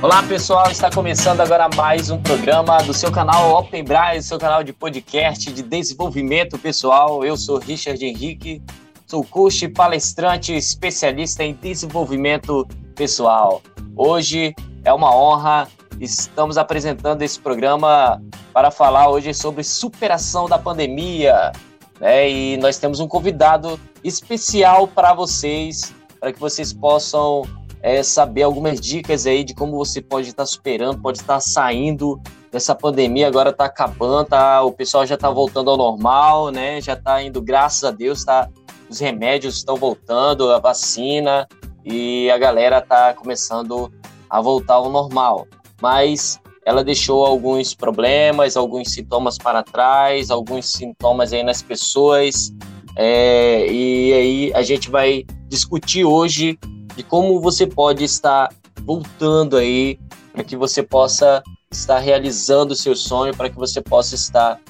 [0.00, 4.62] Olá pessoal, está começando agora mais um programa do seu canal Open Braille, seu canal
[4.62, 7.24] de podcast de desenvolvimento pessoal.
[7.24, 8.62] Eu sou Richard Henrique,
[9.08, 12.64] sou coach, palestrante, especialista em desenvolvimento
[12.94, 13.60] pessoal.
[13.96, 14.54] Hoje
[14.84, 15.66] é uma honra,
[16.00, 18.22] estamos apresentando esse programa
[18.52, 21.50] para falar hoje sobre superação da pandemia,
[21.98, 22.30] né?
[22.30, 27.42] E nós temos um convidado especial para vocês, para que vocês possam
[27.82, 32.20] é, saber algumas dicas aí de como você pode estar superando, pode estar saindo
[32.50, 36.80] dessa pandemia, agora está acabando, tá, o pessoal já está voltando ao normal, né?
[36.80, 38.48] Já está indo, graças a Deus, tá,
[38.88, 41.46] os remédios estão voltando, a vacina,
[41.84, 43.92] e a galera está começando
[44.28, 45.46] a voltar ao normal.
[45.80, 52.52] Mas ela deixou alguns problemas, alguns sintomas para trás, alguns sintomas aí nas pessoas,
[52.96, 56.58] é, e aí a gente vai discutir hoje
[56.98, 60.00] de como você pode estar voltando aí
[60.32, 64.60] para que você possa estar realizando o seu sonho, para que você possa estar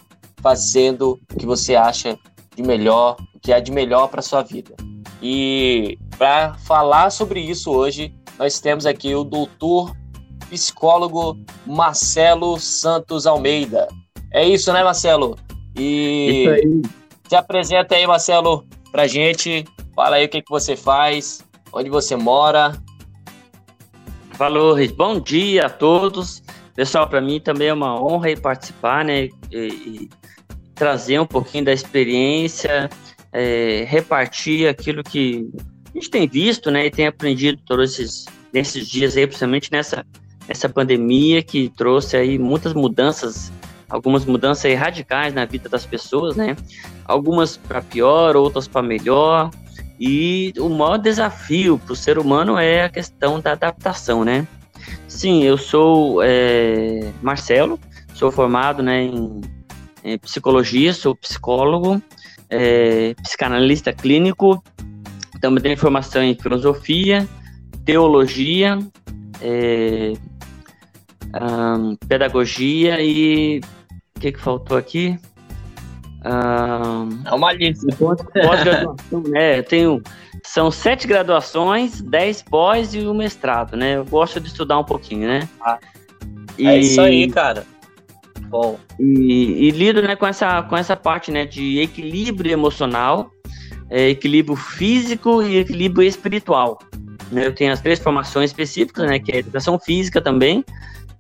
[0.43, 2.19] fazendo o que você acha
[2.55, 4.75] de melhor, o que é de melhor para sua vida.
[5.23, 9.97] E para falar sobre isso hoje, nós temos aqui o doutor
[10.51, 13.89] psicólogo Marcelo Santos Almeida.
[14.35, 15.35] É isso, né, Marcelo?
[15.75, 16.83] E isso aí.
[17.27, 19.65] se apresenta aí, Marcelo, pra gente.
[19.97, 22.73] Fala aí o que, que você faz, onde você mora.
[24.33, 26.43] Falou, bom dia a todos.
[26.75, 29.25] Pessoal, para mim também é uma honra participar, né?
[29.25, 30.11] E, e
[30.75, 32.89] trazer um pouquinho da experiência,
[33.33, 35.51] é, repartir aquilo que
[35.93, 36.87] a gente tem visto, né?
[36.87, 40.07] E tem aprendido todos esses, nesses dias aí, principalmente nessa,
[40.47, 43.53] nessa pandemia que trouxe aí muitas mudanças,
[43.89, 46.55] algumas mudanças radicais na vida das pessoas, né?
[47.05, 49.51] Algumas para pior, outras para melhor.
[49.99, 54.47] E o maior desafio para o ser humano é a questão da adaptação, né?
[55.09, 57.81] Sim, eu sou é, Marcelo,
[58.15, 59.41] sou formado né, em,
[60.05, 62.01] em psicologia, sou psicólogo,
[62.49, 64.63] é, psicanalista clínico,
[65.41, 67.29] também tenho formação em filosofia,
[67.85, 68.79] teologia,
[69.41, 70.13] é,
[71.35, 73.61] um, pedagogia e
[74.17, 75.19] o que, que faltou aqui?
[76.25, 77.87] É uma lista.
[77.97, 79.59] Pós-graduação, né?
[79.59, 80.03] Eu tenho.
[80.45, 83.97] São sete graduações, dez pós e o um mestrado, né?
[83.97, 85.49] Eu gosto de estudar um pouquinho, né?
[85.61, 85.79] Ah,
[86.57, 87.67] e, é isso aí, cara.
[88.49, 88.79] Bom.
[88.99, 93.31] E, e, lido né, com, essa, com essa parte né, de equilíbrio emocional,
[93.91, 96.79] é, equilíbrio físico e equilíbrio espiritual.
[97.31, 97.47] Né?
[97.47, 100.65] Eu tenho as três formações específicas, né, que é educação física também,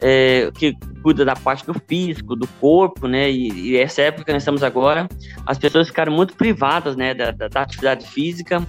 [0.01, 3.31] é, que cuida da parte do físico, do corpo, né?
[3.31, 5.09] E, e, essa época que nós estamos agora,
[5.47, 8.65] as pessoas ficaram muito privadas, né, da, da, da atividade física.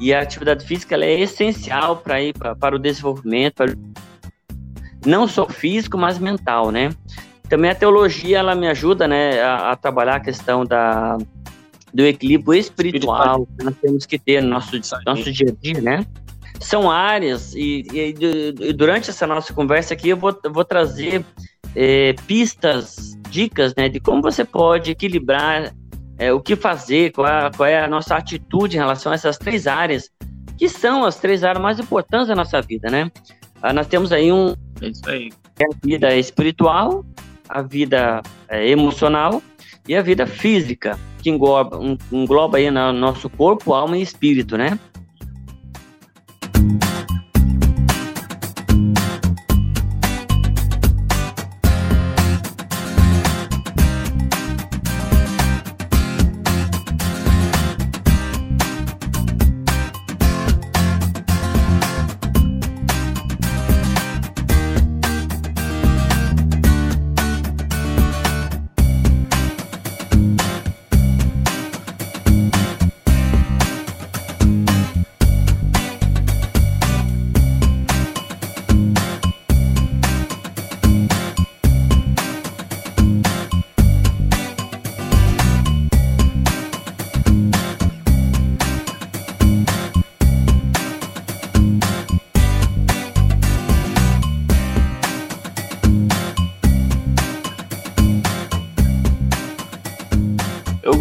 [0.00, 3.74] E a atividade física ela é essencial para ir pra, para o desenvolvimento, para,
[5.04, 6.90] não só físico, mas mental, né?
[7.48, 11.18] Também a teologia ela me ajuda, né, a, a trabalhar a questão da
[11.92, 16.06] do equilíbrio espiritual que nós temos que ter no nosso, nosso dia a dia, né?
[16.60, 18.14] São áreas, e, e,
[18.60, 21.24] e, durante essa nossa conversa aqui eu vou, eu vou trazer
[21.74, 25.74] é, pistas, dicas, né, de como você pode equilibrar
[26.18, 29.38] é, o que fazer, qual é, qual é a nossa atitude em relação a essas
[29.38, 30.10] três áreas,
[30.58, 33.10] que são as três áreas mais importantes da nossa vida, né?
[33.62, 34.54] Ah, nós temos aí um.
[34.82, 35.30] É isso aí.
[35.62, 37.04] A vida espiritual,
[37.48, 39.42] a vida é, emocional
[39.88, 44.56] e a vida física, que engloba, um, engloba aí no nosso corpo, alma e espírito,
[44.58, 44.78] né?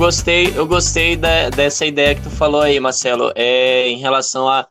[0.10, 4.68] Gostei, eu gostei da, dessa ideia que tu falou aí, Marcelo, é, em relação a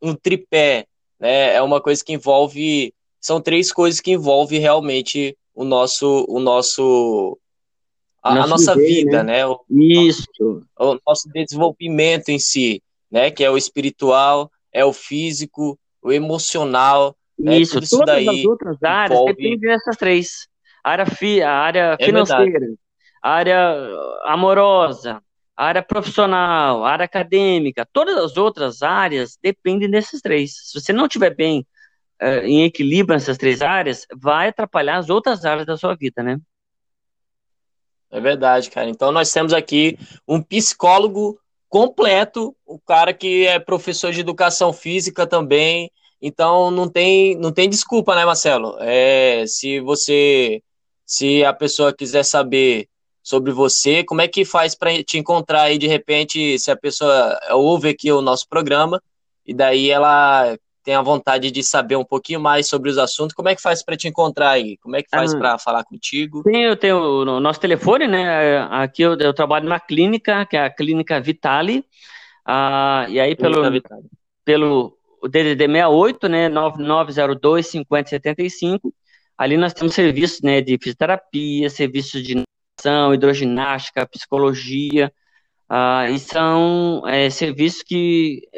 [0.00, 0.86] um tripé,
[1.20, 1.56] né?
[1.56, 7.38] É uma coisa que envolve, são três coisas que envolvem realmente o nosso, o nosso,
[8.22, 9.40] a, nosso a nossa viver, vida, né?
[9.40, 9.46] né?
[9.46, 10.24] O, Isso.
[10.40, 13.30] O, o nosso desenvolvimento em si, né?
[13.30, 17.58] Que é o espiritual, é o físico, o emocional, Né?
[17.58, 19.34] Isso, isso todas as outras áreas envolve...
[19.34, 20.48] dependem dessas três.
[20.82, 22.78] A área, fi, a área é financeira, verdade.
[23.22, 23.74] Área
[24.24, 25.22] amorosa,
[25.56, 30.52] a área profissional, área acadêmica, todas as outras áreas dependem desses três.
[30.70, 31.66] Se você não estiver bem
[32.22, 36.38] uh, em equilíbrio nessas três áreas, vai atrapalhar as outras áreas da sua vida, né?
[38.10, 38.88] É verdade, cara.
[38.88, 41.38] Então nós temos aqui um psicólogo
[41.68, 45.90] completo, o cara que é professor de educação física também.
[46.20, 48.76] Então não tem, não tem desculpa, né, Marcelo?
[48.80, 50.62] É, se você,
[51.04, 52.88] se a pessoa quiser saber
[53.28, 57.38] sobre você, como é que faz para te encontrar aí de repente, se a pessoa
[57.50, 59.02] ouve aqui o nosso programa
[59.46, 63.50] e daí ela tem a vontade de saber um pouquinho mais sobre os assuntos, como
[63.50, 64.78] é que faz para te encontrar aí?
[64.78, 66.42] Como é que faz ah, para falar contigo?
[66.42, 68.66] Sim, eu tenho o nosso telefone, né?
[68.70, 71.84] Aqui eu, eu, trabalho numa clínica, que é a Clínica Vitale.
[72.46, 73.60] Ah, e aí pelo,
[74.42, 74.96] pelo
[75.28, 76.48] DDD 68, né?
[76.48, 78.94] 9902 5075.
[79.36, 82.42] Ali nós temos serviços né, de fisioterapia, serviços de
[82.78, 85.12] natação, hidroginástica, psicologia,
[85.68, 88.48] ah, e são é, serviços que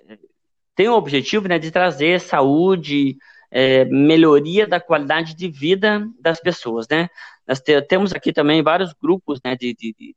[0.75, 3.17] tem o objetivo né, de trazer saúde,
[3.51, 7.09] é, melhoria da qualidade de vida das pessoas, né?
[7.47, 10.15] Nós te, temos aqui também vários grupos né, de, de, de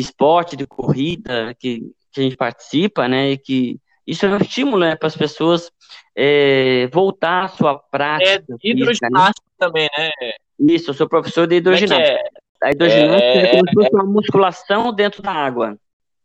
[0.00, 1.80] esporte, de corrida, que,
[2.12, 3.32] que, a gente participa, né?
[3.32, 5.72] E que isso é um estímulo né, para as pessoas
[6.14, 8.54] é, voltar à sua prática.
[8.62, 9.56] É, hidroginástica né?
[9.58, 10.10] também, né?
[10.60, 12.20] Isso, eu sou professor de hidroginástica.
[12.20, 15.78] É a hidroginástica é, é, é uma musculação dentro da água.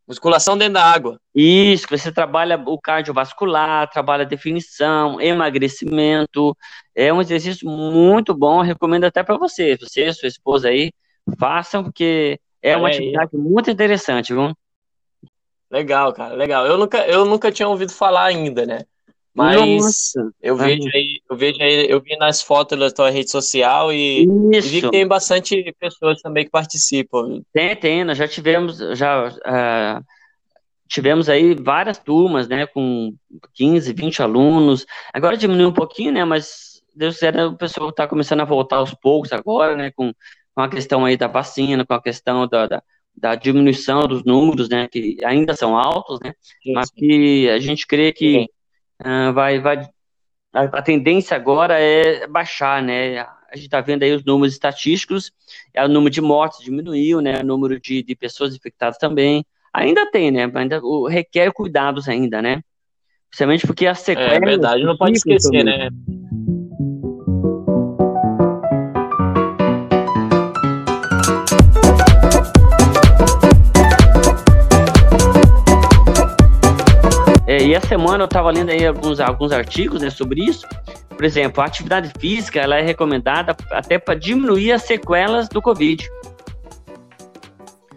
[0.08, 1.20] Musculação dentro da água.
[1.36, 6.58] Isso, você trabalha o cardiovascular, trabalha definição, emagrecimento.
[6.96, 9.78] É um exercício muito bom, recomendo até para você.
[9.78, 10.92] Você e sua esposa aí,
[11.40, 14.52] façam, porque é uma atividade muito interessante, viu?
[15.70, 16.66] Legal, cara, legal.
[16.66, 18.80] Eu nunca, eu nunca tinha ouvido falar ainda, né?
[19.34, 20.34] Mas Nossa.
[20.42, 24.24] eu vejo aí, eu vejo aí, eu vi nas fotos da tua rede social e,
[24.24, 27.42] e, vi que tem bastante pessoas também que participam.
[27.54, 30.06] Tem, tem, nós já tivemos, já uh,
[30.88, 33.16] tivemos aí várias turmas, né, com
[33.54, 34.86] 15, 20 alunos.
[35.14, 38.94] Agora diminuiu um pouquinho, né, mas Deus quiser, o pessoal está começando a voltar aos
[38.94, 40.14] poucos agora, né, com,
[40.54, 42.84] com a questão aí da vacina, com a questão da, da
[43.14, 46.34] da diminuição dos números, né, que ainda são altos, né,
[46.74, 48.48] mas que a gente crê que
[49.04, 49.90] Ah, vai, vai,
[50.54, 53.20] a, a, tendência agora é baixar, né?
[53.20, 55.32] A gente está vendo aí os números estatísticos,
[55.74, 57.40] é, o número de mortes diminuiu, né?
[57.40, 59.46] O número de, de pessoas infectadas também.
[59.74, 60.50] Ainda tem, né?
[60.54, 62.62] Ainda o, requer cuidados ainda, né?
[63.30, 64.34] Principalmente porque a sequela...
[64.34, 65.64] É verdade, não pode esquecer, também.
[65.64, 65.90] né?
[77.62, 80.68] E essa semana eu estava lendo aí alguns, alguns artigos né, sobre isso.
[81.10, 86.10] Por exemplo, a atividade física ela é recomendada até para diminuir as sequelas do Covid.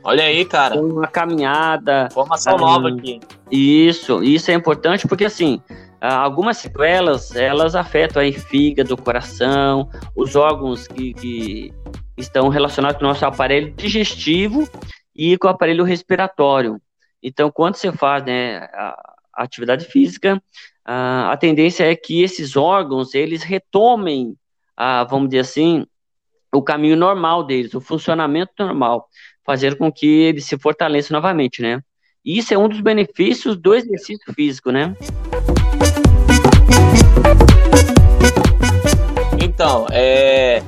[0.02, 0.78] Olha aí, cara.
[0.78, 2.08] Uma caminhada.
[2.10, 3.20] Informação nova aqui.
[3.50, 5.62] Isso, isso é importante porque assim,
[6.00, 11.74] algumas sequelas elas afetam aí fígado, coração, os órgãos que, que
[12.18, 14.68] estão relacionados com o nosso aparelho digestivo
[15.16, 16.78] e com o aparelho respiratório.
[17.22, 18.68] Então, quando você faz né,
[19.36, 20.36] atividade física,
[20.86, 24.36] uh, a tendência é que esses órgãos eles retomem,
[24.78, 25.86] uh, vamos dizer assim,
[26.52, 29.08] o caminho normal deles, o funcionamento normal,
[29.44, 31.80] fazendo com que eles se fortaleçam novamente, né?
[32.24, 34.96] E isso é um dos benefícios do exercício físico, né?
[39.42, 40.62] Então, é,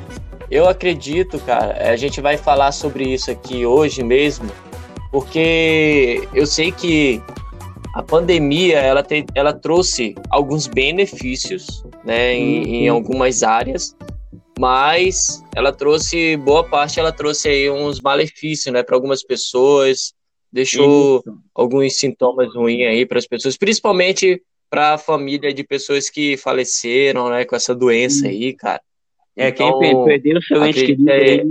[0.51, 4.51] eu acredito, cara, a gente vai falar sobre isso aqui hoje mesmo,
[5.11, 7.23] porque eu sei que
[7.97, 12.75] a pandemia ela, te, ela trouxe alguns benefícios né, em, uhum.
[12.75, 13.97] em, algumas áreas,
[14.59, 20.13] mas ela trouxe, boa parte, ela trouxe aí uns malefícios né, para algumas pessoas,
[20.53, 21.39] deixou Isso.
[21.55, 27.31] alguns sintomas ruins aí para as pessoas, principalmente para a família de pessoas que faleceram
[27.31, 28.83] né, com essa doença aí, cara.
[29.35, 31.43] É, então, quem perdeu o seu ente querido, é...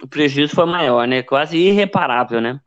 [0.00, 1.22] o prejuízo foi maior, né?
[1.22, 2.60] Quase irreparável, né?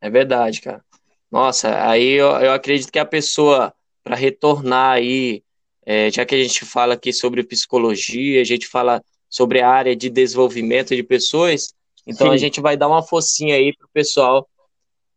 [0.00, 0.82] É verdade, cara.
[1.30, 3.72] Nossa, aí eu, eu acredito que a pessoa,
[4.02, 5.42] para retornar aí,
[5.86, 9.94] é, já que a gente fala aqui sobre psicologia, a gente fala sobre a área
[9.94, 11.72] de desenvolvimento de pessoas,
[12.06, 12.34] então Sim.
[12.34, 14.48] a gente vai dar uma focinha aí pro pessoal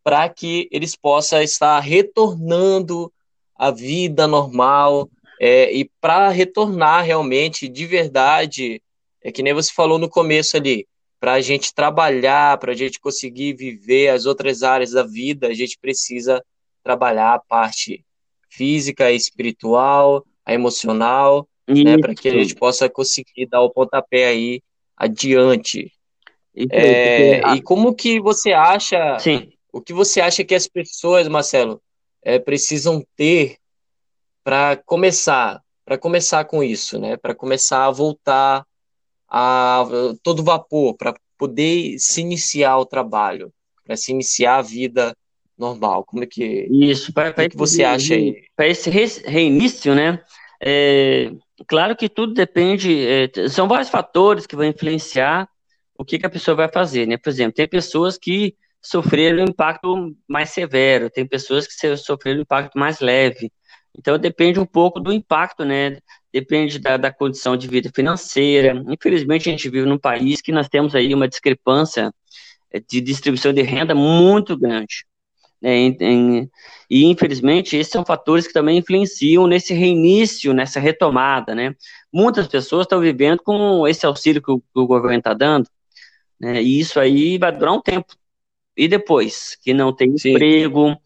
[0.03, 3.12] para que eles possam estar retornando
[3.55, 8.82] à vida normal é, e para retornar realmente de verdade,
[9.24, 10.86] é que nem você falou no começo ali,
[11.24, 15.53] para a gente trabalhar, para a gente conseguir viver as outras áreas da vida, a
[15.53, 16.44] gente precisa
[16.84, 18.03] trabalhar a parte
[18.50, 24.25] física, a espiritual, a emocional né, para que a gente possa conseguir dar o pontapé
[24.25, 24.62] aí
[24.98, 25.94] adiante.
[26.70, 29.18] É, e como que você acha?
[29.18, 29.50] Sim.
[29.72, 31.82] O que você acha que as pessoas, Marcelo,
[32.22, 33.56] é, precisam ter
[34.44, 37.15] para começar, para começar com isso, né?
[37.15, 38.65] Para começar a voltar
[39.35, 39.83] a
[40.21, 43.51] todo vapor, para poder se iniciar o trabalho,
[43.83, 45.17] para se iniciar a vida
[45.57, 46.05] normal.
[46.05, 47.11] Como é que isso?
[47.11, 48.43] Para que, que você acha aí?
[48.55, 50.23] Para esse reinício, né?
[50.61, 51.31] É,
[51.67, 55.49] claro que tudo depende, é, são vários fatores que vão influenciar
[55.97, 57.17] o que, que a pessoa vai fazer, né?
[57.17, 62.43] Por exemplo, tem pessoas que sofreram um impacto mais severo, tem pessoas que sofreram um
[62.43, 63.51] impacto mais leve.
[63.97, 65.97] Então depende um pouco do impacto, né?
[66.33, 68.83] Depende da, da condição de vida financeira.
[68.87, 72.11] Infelizmente a gente vive num país que nós temos aí uma discrepância
[72.71, 75.05] eh, de distribuição de renda muito grande.
[75.61, 75.77] Né?
[75.77, 76.51] Em, em,
[76.89, 81.73] e infelizmente esses são fatores que também influenciam nesse reinício, nessa retomada, né?
[82.11, 85.69] Muitas pessoas estão vivendo com esse auxílio que o, que o governo está dando,
[86.39, 86.61] né?
[86.61, 88.13] E isso aí vai durar um tempo.
[88.75, 90.31] E depois, que não tem Sim.
[90.31, 90.97] emprego,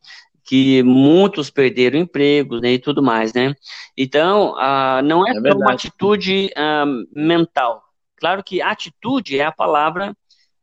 [0.48, 3.54] que muitos perderam empregos né, e tudo mais, né?
[3.98, 7.84] Então, uh, não é, é só uma atitude uh, mental.
[8.16, 10.16] Claro que atitude é a palavra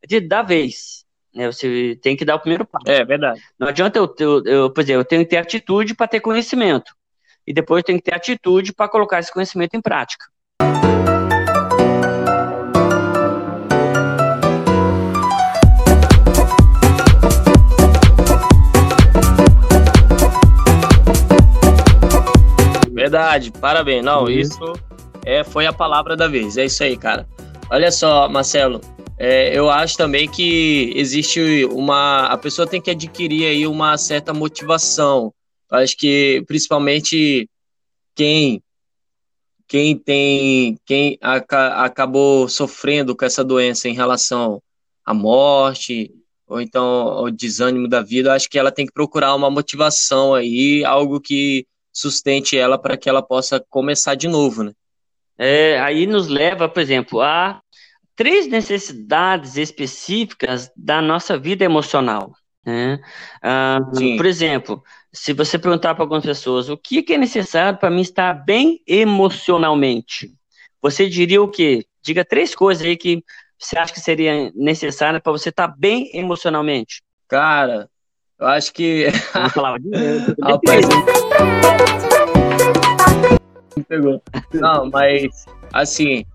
[0.05, 1.05] de da vez.
[1.33, 1.45] Né?
[1.51, 2.89] Você tem que dar o primeiro passo.
[2.89, 3.39] É verdade.
[3.59, 6.91] Não adianta eu, eu, eu por exemplo, eu tenho que ter atitude para ter conhecimento.
[7.45, 10.25] E depois tenho que ter atitude para colocar esse conhecimento em prática.
[23.05, 24.03] Verdade, parabéns.
[24.03, 24.29] Não, uhum.
[24.29, 24.73] isso
[25.23, 26.57] é, foi a palavra da vez.
[26.57, 27.29] É isso aí, cara.
[27.69, 28.81] Olha só, Marcelo,
[29.19, 32.25] é, eu acho também que existe uma.
[32.25, 35.31] A pessoa tem que adquirir aí uma certa motivação.
[35.71, 37.47] Eu acho que principalmente
[38.15, 38.59] quem
[39.67, 44.59] quem tem quem aca, acabou sofrendo com essa doença em relação
[45.05, 46.11] à morte
[46.47, 50.83] ou então o desânimo da vida, acho que ela tem que procurar uma motivação aí,
[50.85, 54.73] algo que sustente ela para que ela possa começar de novo, né?
[55.37, 57.61] É, aí nos leva, por exemplo, a
[58.15, 62.33] três necessidades específicas da nossa vida emocional.
[62.65, 62.99] Né?
[63.41, 63.79] Ah,
[64.17, 68.01] por exemplo, se você perguntar para algumas pessoas o que, que é necessário para mim
[68.01, 70.33] estar bem emocionalmente,
[70.81, 71.85] você diria o quê?
[72.01, 73.23] Diga três coisas aí que
[73.57, 77.01] você acha que seria necessário para você estar bem emocionalmente.
[77.27, 77.89] Cara,
[78.39, 79.07] eu acho que.
[79.09, 80.85] De Rapaz.
[83.87, 84.21] Pegou.
[84.53, 86.25] Não, mas assim,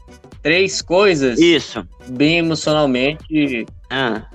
[0.42, 1.38] três coisas.
[1.38, 1.86] Isso.
[2.08, 3.66] Bem emocionalmente.
[3.88, 4.26] Ah.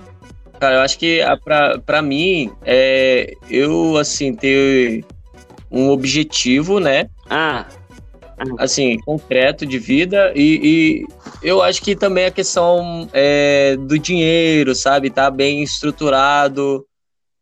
[0.58, 5.04] Cara, eu acho que pra, pra mim, é, eu, assim, ter
[5.70, 7.08] um objetivo, né?
[7.28, 7.66] Ah.
[8.38, 8.44] ah.
[8.58, 11.06] Assim, concreto de vida e, e,
[11.42, 15.10] eu acho que também a questão é, do dinheiro, sabe?
[15.10, 16.86] Tá bem estruturado,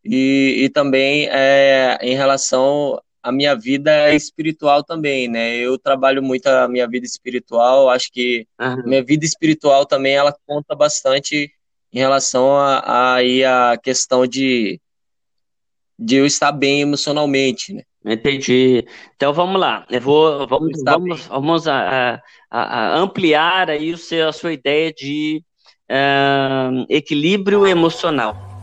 [0.04, 5.56] e, e também é, em relação à minha vida espiritual também, né?
[5.56, 8.82] Eu trabalho muito a minha vida espiritual, acho que uhum.
[8.84, 11.50] minha vida espiritual também ela conta bastante
[11.92, 14.80] em relação a, a, a questão de,
[15.98, 17.82] de eu estar bem emocionalmente, né?
[18.04, 18.84] Entendi.
[19.16, 19.86] Então vamos lá.
[19.88, 22.60] Eu vou, vamos, vamos, vamos a, a,
[22.94, 25.42] a, ampliar aí o seu, a sua ideia de
[25.90, 28.53] uh, equilíbrio emocional.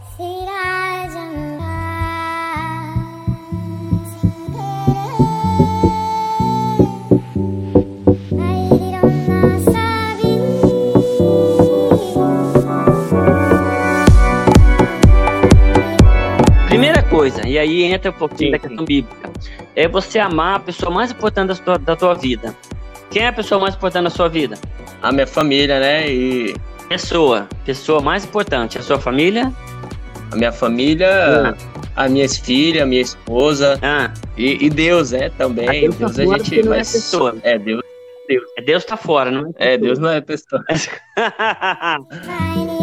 [17.22, 18.86] Coisa, e aí entra um pouquinho sim, da questão sim.
[18.86, 19.30] bíblica.
[19.76, 22.56] É você amar a pessoa mais importante da tua, da tua vida.
[23.12, 24.58] Quem é a pessoa mais importante da sua vida?
[25.04, 26.10] A minha família, né?
[26.10, 26.56] E.
[26.90, 27.48] Pessoa.
[27.64, 28.80] Pessoa mais importante.
[28.80, 29.54] A sua família?
[30.32, 31.10] A minha família,
[31.50, 31.56] ah.
[31.96, 33.78] as minhas filhas, a minha esposa.
[33.84, 34.12] Ah.
[34.36, 35.68] E, e Deus, é Também.
[35.68, 36.64] A Deus, Deus tá a gente.
[36.64, 37.36] Não é pessoa.
[37.44, 37.84] É, Deus.
[38.28, 38.44] Deus.
[38.58, 39.74] É Deus tá fora, não é?
[39.74, 40.64] É, Deus não é pessoa.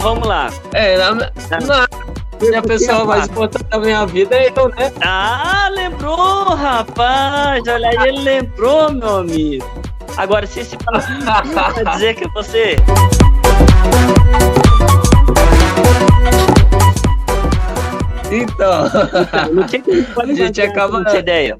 [0.00, 0.50] vamos lá.
[0.72, 1.28] É, na, na,
[2.58, 4.92] a pessoa mais importante da minha vida é eu, né?
[5.02, 7.62] Ah, lembrou, rapaz.
[7.68, 9.64] Olha aí, ele lembrou, meu amigo.
[10.16, 12.76] Agora, se esse vai dizer que é você.
[18.32, 18.84] Então,
[19.72, 21.02] então a gente acaba.
[21.06, 21.56] Essa ideia.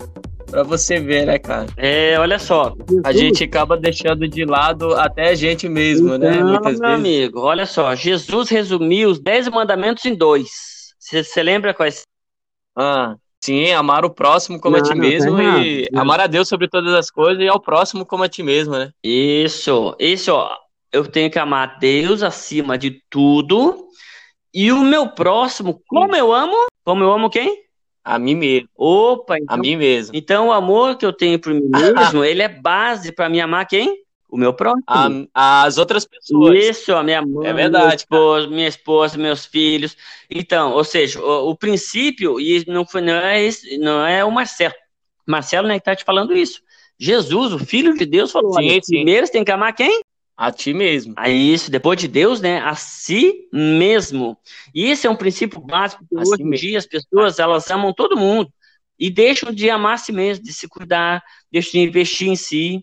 [0.51, 1.67] Pra você ver, né, cara?
[1.77, 2.75] É, olha só.
[3.05, 6.51] A gente acaba deixando de lado até a gente mesmo, né, então, né?
[6.53, 6.95] Muitas meu vezes.
[6.95, 7.95] amigo, olha só.
[7.95, 10.49] Jesus resumiu os dez mandamentos em dois.
[10.99, 12.03] Você lembra quais?
[12.77, 13.15] Ah.
[13.43, 16.03] Sim, amar o próximo como não, a ti mesmo tá e não.
[16.03, 18.91] amar a Deus sobre todas as coisas e ao próximo como a ti mesmo, né?
[19.03, 20.55] Isso, isso, ó.
[20.93, 23.89] Eu tenho que amar Deus acima de tudo
[24.53, 27.57] e o meu próximo, como eu amo, como eu amo quem?
[28.05, 28.69] A mim mesmo.
[28.77, 30.17] Opa, então, a mim mesmo.
[30.17, 33.67] Então o amor que eu tenho por mim mesmo, ele é base para me amar
[33.67, 34.03] quem?
[34.29, 35.29] O meu próximo.
[35.35, 36.57] A, as outras pessoas.
[36.57, 39.97] Isso, a minha mãe, é verdade, esposa, minha esposa, meus filhos.
[40.31, 44.31] Então, ou seja, o, o, princípio, e não, foi, não, é esse, não é o
[44.31, 44.75] Marcelo.
[45.27, 46.63] Marcelo né, está te falando isso.
[46.97, 48.97] Jesus, o Filho de Deus, falou: sim, sim.
[48.97, 50.01] primeiro você tem que amar quem?
[50.41, 51.13] A ti mesmo.
[51.19, 52.61] A isso, depois de Deus, né?
[52.61, 54.39] A si mesmo.
[54.75, 57.93] E esse é um princípio básico que hoje si em dia as pessoas elas amam
[57.93, 58.51] todo mundo
[58.99, 62.83] e deixam de amar a si mesmo, de se cuidar, deixam de investir em si,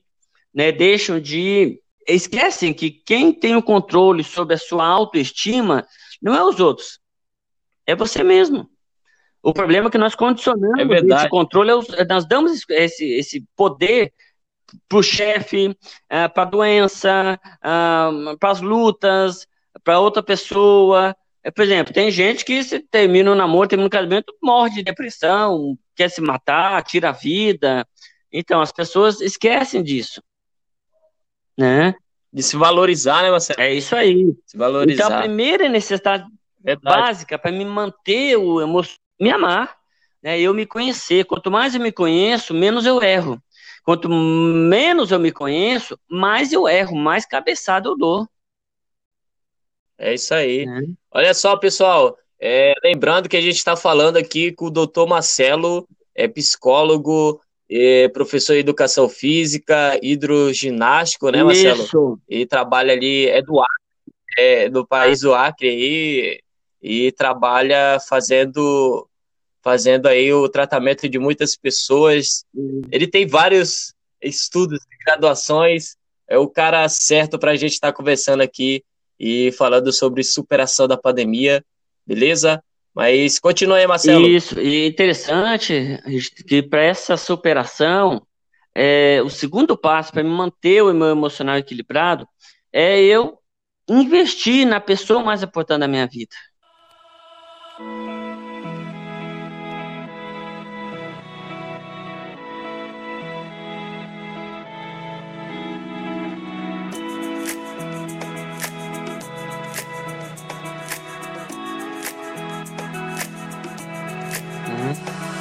[0.53, 0.71] né?
[0.71, 5.83] Deixam de esquecem que quem tem o controle sobre a sua autoestima
[6.21, 6.99] não é os outros,
[7.87, 8.69] é você mesmo.
[9.41, 14.13] O problema é que nós condicionamos é esse controle, é nós damos esse, esse poder
[14.87, 19.47] para o chefe, uh, para a doença, uh, para as lutas,
[19.83, 21.15] para outra pessoa.
[21.43, 24.75] É, por exemplo, tem gente que se termina o um namoro, termina um casamento, morre
[24.75, 27.87] de depressão, quer se matar, tira a vida.
[28.31, 30.21] Então, as pessoas esquecem disso.
[31.57, 31.95] Né?
[32.31, 33.61] De se valorizar, né, Marcelo?
[33.61, 34.35] É isso aí.
[34.45, 35.05] Se valorizar.
[35.05, 36.25] Então, a primeira necessidade
[36.59, 37.01] Verdade.
[37.01, 39.75] básica para me manter o emocional, me amar,
[40.21, 40.39] né?
[40.39, 41.25] eu me conhecer.
[41.25, 43.41] Quanto mais eu me conheço, menos eu erro.
[43.87, 48.27] Quanto menos eu me conheço, mais eu erro, mais cabeçada eu dou.
[49.97, 50.65] É isso aí.
[50.67, 50.81] É.
[51.09, 52.17] Olha só, pessoal.
[52.37, 57.39] É, lembrando que a gente está falando aqui com o doutor Marcelo, é psicólogo,
[57.71, 61.85] é professor de educação física, hidroginástico, né, Marcelo?
[61.85, 62.19] Isso.
[62.27, 66.39] E trabalha ali, é do Acre, é do país do Acre aí,
[66.81, 69.07] e trabalha fazendo
[69.67, 72.45] fazendo aí o tratamento de muitas pessoas.
[72.89, 75.97] Ele tem vários estudos, graduações.
[76.25, 78.81] É o cara certo para a gente estar tá conversando aqui
[79.19, 81.61] e falando sobre superação da pandemia,
[82.05, 82.63] beleza?
[82.95, 84.25] Mas continua aí, Marcelo.
[84.25, 86.01] Isso, e interessante
[86.47, 88.25] que para essa superação,
[88.73, 92.25] é, o segundo passo para me manter o meu emocional equilibrado
[92.71, 93.37] é eu
[93.89, 96.35] investir na pessoa mais importante da minha vida.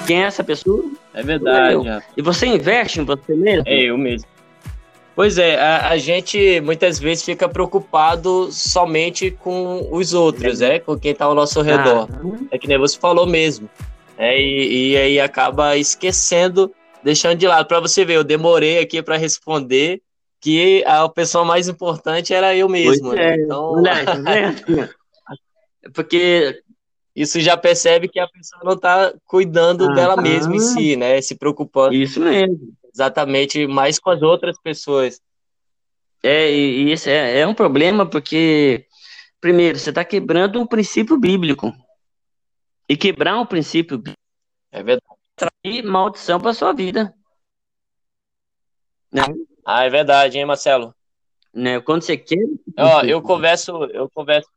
[0.07, 0.85] Quem é essa pessoa?
[1.12, 1.88] É verdade.
[1.88, 2.03] É.
[2.16, 3.64] E você investe em você mesmo?
[3.66, 4.29] É eu mesmo.
[5.14, 10.99] Pois é, a, a, gente muitas vezes fica preocupado somente com os outros, é, com
[10.99, 12.07] quem está ao nosso redor.
[12.12, 12.47] Ah.
[12.51, 13.69] É que nem você falou mesmo.
[14.19, 16.71] É, e, e aí acaba esquecendo,
[17.03, 17.66] deixando de lado.
[17.66, 20.03] Para você ver, eu demorei aqui para responder
[20.38, 23.14] que a pessoa mais importante era eu mesmo.
[23.14, 23.33] Né?
[23.33, 23.83] É, então...
[23.83, 24.90] Tá
[25.95, 26.62] Porque
[27.16, 31.18] isso já percebe que a pessoa não está cuidando ah, dela mesma em si, né?
[31.22, 31.94] Se preocupando.
[31.94, 32.76] Isso mesmo.
[32.92, 35.18] Exatamente, mais com as outras pessoas.
[36.22, 38.87] É, e isso é, é um problema porque,
[39.40, 41.72] primeiro, você está quebrando um princípio bíblico.
[42.87, 44.20] E quebrar um princípio bíblico
[44.70, 45.16] é verdade.
[45.35, 47.14] trair maldição para sua vida.
[49.11, 49.22] Né?
[49.64, 50.94] Ah, é verdade, hein, Marcelo?
[51.52, 51.81] Né?
[51.81, 52.44] Quando você quer.
[52.79, 54.48] Ó, eu converso, eu converso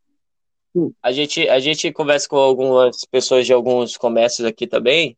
[1.02, 5.18] a gente, a gente conversa com algumas pessoas de alguns comércios aqui também,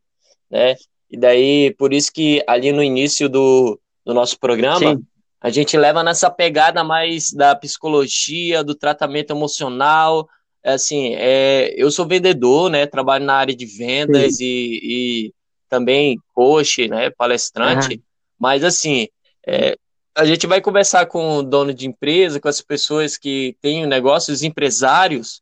[0.50, 0.76] né?
[1.10, 5.04] E daí, por isso que ali no início do, do nosso programa, Sim.
[5.40, 10.26] a gente leva nessa pegada mais da psicologia, do tratamento emocional.
[10.64, 12.86] É assim, é, eu sou vendedor, né?
[12.86, 15.34] Trabalho na área de vendas e, e,
[15.68, 17.10] também coach, né?
[17.10, 17.96] Palestrante.
[17.96, 18.02] Uhum.
[18.38, 19.06] Mas assim,
[19.46, 19.76] é,
[20.14, 24.42] a gente vai conversar com o dono de empresa, com as pessoas que têm negócios,
[24.42, 25.41] empresários,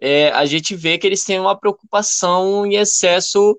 [0.00, 3.58] é, a gente vê que eles têm uma preocupação em excesso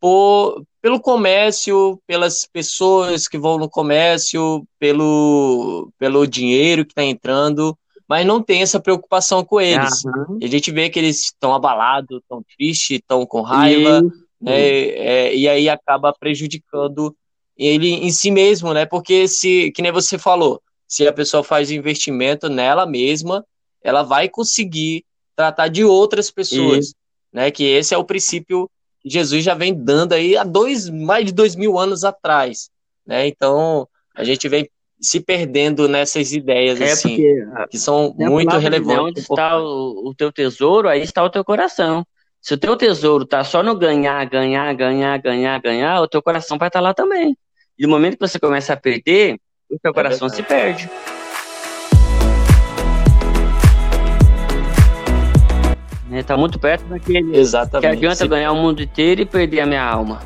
[0.00, 7.76] por, pelo comércio, pelas pessoas que vão no comércio, pelo, pelo dinheiro que está entrando,
[8.08, 10.02] mas não tem essa preocupação com eles.
[10.04, 10.38] Uhum.
[10.42, 14.02] A gente vê que eles estão abalados, estão tristes, estão com raiva,
[14.40, 17.14] né, é, e aí acaba prejudicando
[17.56, 18.86] ele em si mesmo, né?
[18.86, 23.44] Porque se, que nem você falou, se a pessoa faz investimento nela mesma,
[23.82, 25.04] ela vai conseguir
[25.40, 26.92] tratar de outras pessoas,
[27.32, 27.50] né?
[27.50, 31.32] Que esse é o princípio que Jesus já vem dando aí há dois, mais de
[31.32, 32.68] dois mil anos atrás,
[33.06, 33.26] né?
[33.26, 34.68] Então a gente vem
[35.00, 38.98] se perdendo nessas ideias é assim, porque, que são muito relevantes.
[38.98, 42.06] Onde está o, o, teu tesouro, aí está o teu coração.
[42.42, 46.58] Se o teu tesouro tá só no ganhar, ganhar, ganhar, ganhar, ganhar, o teu coração
[46.58, 47.34] vai estar tá lá também.
[47.78, 49.38] E no momento que você começa a perder,
[49.70, 50.90] o teu é coração se perde.
[56.10, 57.90] Está muito perto daquele Exatamente.
[57.90, 60.20] que adianta ganhar o mundo inteiro e perder a minha alma.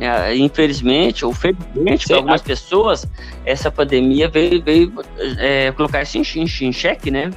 [0.00, 3.06] É, infelizmente, ou felizmente, para algumas pessoas,
[3.44, 4.92] essa pandemia veio, veio
[5.38, 7.30] é, colocar isso em, em, em xeque, né?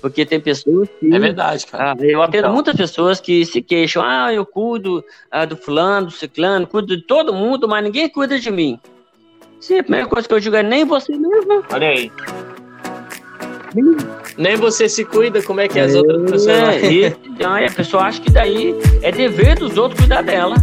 [0.00, 1.12] Porque tem pessoas que.
[1.12, 1.92] É verdade, cara.
[1.92, 2.52] Ah, eu atendo então.
[2.54, 7.02] muitas pessoas que se queixam: ah, eu cuido ah, do fulano, do ciclano, cuido de
[7.02, 8.78] todo mundo, mas ninguém cuida de mim.
[9.60, 11.64] Sim, a primeira coisa que eu digo é nem você mesmo.
[11.72, 12.12] Olha aí.
[14.38, 16.48] Nem você se cuida, como é que as é, outras pessoas.
[16.48, 18.72] É, e, então, a pessoa acha que daí
[19.02, 20.54] é dever dos outros cuidar dela.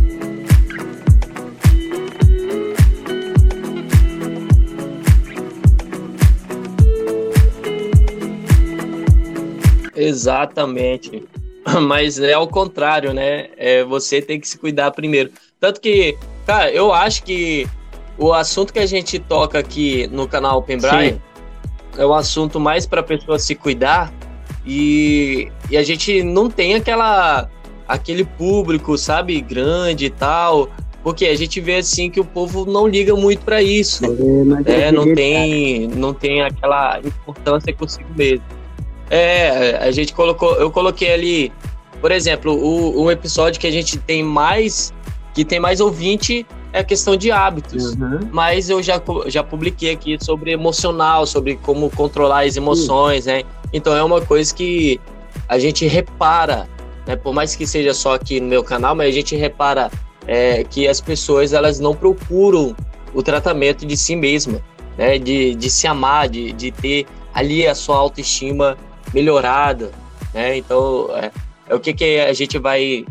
[9.93, 11.23] Exatamente.
[11.81, 13.49] Mas é ao contrário, né?
[13.57, 15.31] É, você tem que se cuidar primeiro.
[15.59, 17.67] Tanto que, cara, eu acho que
[18.17, 21.19] o assunto que a gente toca aqui no canal Open Brian
[21.97, 24.11] é um assunto mais para a pessoa se cuidar
[24.65, 27.49] e, e a gente não tem aquela
[27.87, 30.69] aquele público, sabe, grande e tal,
[31.03, 34.03] porque a gente vê assim que o povo não liga muito para isso,
[34.65, 38.43] é, é, não tem não tem aquela importância consigo mesmo.
[39.09, 41.51] É, a gente colocou, eu coloquei ali,
[42.01, 44.91] por exemplo, o, um episódio que a gente tem mais,
[45.35, 46.43] que tem mais ouvinte
[46.75, 47.93] é questão de hábitos.
[47.93, 48.19] Uhum.
[48.31, 53.43] Mas eu já, já publiquei aqui sobre emocional, sobre como controlar as emoções, né?
[53.71, 54.99] Então é uma coisa que
[55.47, 56.67] a gente repara,
[57.07, 57.15] né?
[57.15, 59.89] Por mais que seja só aqui no meu canal, mas a gente repara
[60.27, 62.75] é, que as pessoas elas não procuram
[63.13, 64.59] o tratamento de si mesma,
[64.97, 65.17] né?
[65.17, 68.75] De, de se amar, de, de ter ali a sua autoestima
[69.13, 69.91] melhorada,
[70.33, 70.57] né?
[70.57, 71.31] Então, é,
[71.69, 73.05] é o que, que a gente vai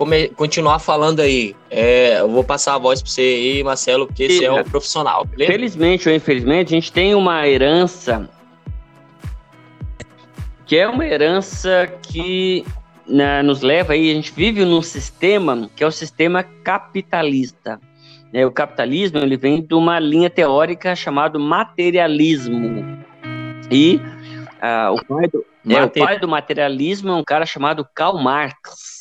[0.00, 1.54] come, continuar falando aí.
[1.70, 5.26] É, eu vou passar a voz para você aí, Marcelo, porque você é um profissional,
[5.26, 5.52] beleza?
[5.52, 8.26] Felizmente ou infelizmente, a gente tem uma herança
[10.64, 12.64] que é uma herança que
[13.06, 17.78] né, nos leva aí, a gente vive num sistema que é o sistema capitalista.
[18.32, 23.04] É, o capitalismo ele vem de uma linha teórica chamada materialismo.
[23.70, 24.00] E
[24.62, 28.99] ah, o, pai do, é, o pai do materialismo é um cara chamado Karl Marx.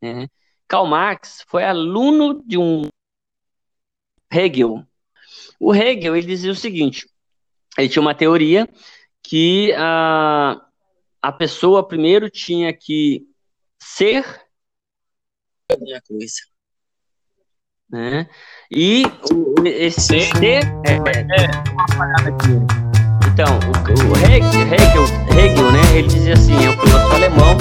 [0.00, 0.28] Né?
[0.66, 2.88] Karl Marx foi aluno de um
[4.32, 4.84] Hegel.
[5.58, 7.08] O Hegel ele dizia o seguinte:
[7.76, 8.68] ele tinha uma teoria
[9.22, 10.60] que a,
[11.20, 13.26] a pessoa primeiro tinha que
[13.78, 14.24] ser
[16.06, 16.40] coisa.
[17.90, 18.28] Né?
[18.70, 19.02] E
[19.66, 21.00] esse ser, ser é, é
[21.72, 22.90] uma parada aqui.
[23.32, 25.04] Então, o, o Hegel, Hegel,
[25.36, 27.56] Hegel, né, ele dizia assim, é um filósofo alemão,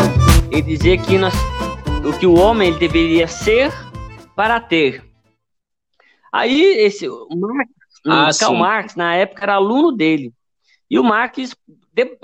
[0.51, 1.33] ele dizia que nós,
[2.05, 3.71] o que o homem deveria ser
[4.35, 5.03] para ter.
[6.31, 7.71] Aí, esse o Marx,
[8.05, 8.59] ah, Karl sim.
[8.59, 10.33] Marx, na época, era aluno dele.
[10.89, 11.55] E o Marx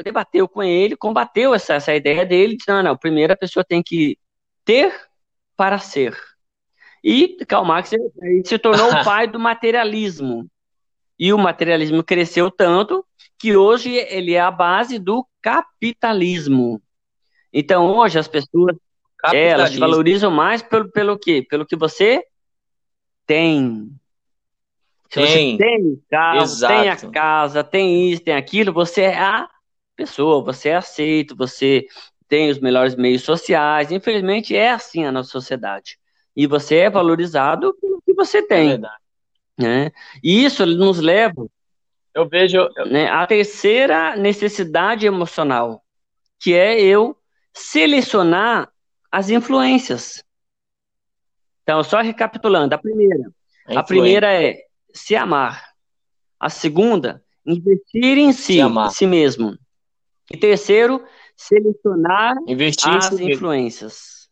[0.04, 3.84] debateu com ele, combateu essa, essa ideia dele, disse, não, não, primeiro a pessoa tem
[3.84, 4.18] que
[4.64, 4.94] ter
[5.56, 6.18] para ser.
[7.04, 7.92] E Karl Marx
[8.46, 10.50] se tornou o pai do materialismo.
[11.20, 13.06] E o materialismo cresceu tanto
[13.38, 16.82] que hoje ele é a base do capitalismo.
[17.54, 18.76] Então, hoje as pessoas
[19.34, 21.46] é, elas te valorizam mais pelo, pelo quê?
[21.50, 22.24] Pelo que você
[23.26, 23.90] tem.
[25.10, 25.58] Se tem.
[25.58, 26.74] você tem carro, Exato.
[26.74, 29.50] tem a casa, tem isso, tem aquilo, você é a
[29.96, 31.86] pessoa, você é aceito, você
[32.28, 33.92] tem os melhores meios sociais.
[33.92, 35.98] Infelizmente, é assim a nossa sociedade.
[36.36, 38.68] E você é valorizado pelo que você tem.
[38.68, 38.96] É verdade.
[39.58, 39.92] Né?
[40.22, 41.48] E isso nos leva
[42.16, 42.70] eu vejo.
[42.90, 45.84] Né, a terceira necessidade emocional,
[46.40, 47.16] que é eu
[47.54, 48.72] selecionar
[49.16, 50.22] as influências.
[51.64, 53.32] Então, só recapitulando, a primeira.
[53.66, 54.58] A, a primeira é
[54.94, 55.64] se amar.
[56.38, 59.58] A segunda, investir em si, em si mesmo.
[60.30, 61.02] E terceiro,
[61.34, 64.30] selecionar investir as influências.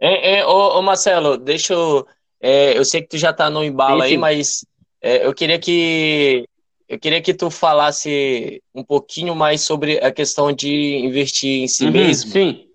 [0.00, 2.06] É, é, ô, ô, Marcelo, deixa eu.
[2.40, 4.64] É, eu sei que tu já tá no embalo aí, mas
[5.02, 6.48] é, eu queria que
[6.88, 11.84] eu queria que tu falasse um pouquinho mais sobre a questão de investir em si
[11.84, 12.30] uhum, mesmo.
[12.30, 12.66] Sim.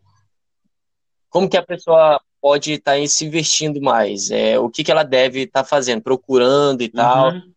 [1.30, 4.30] Como que a pessoa pode estar tá se investindo mais?
[4.30, 7.32] É, o que, que ela deve estar tá fazendo, procurando e tal?
[7.32, 7.54] Uhum.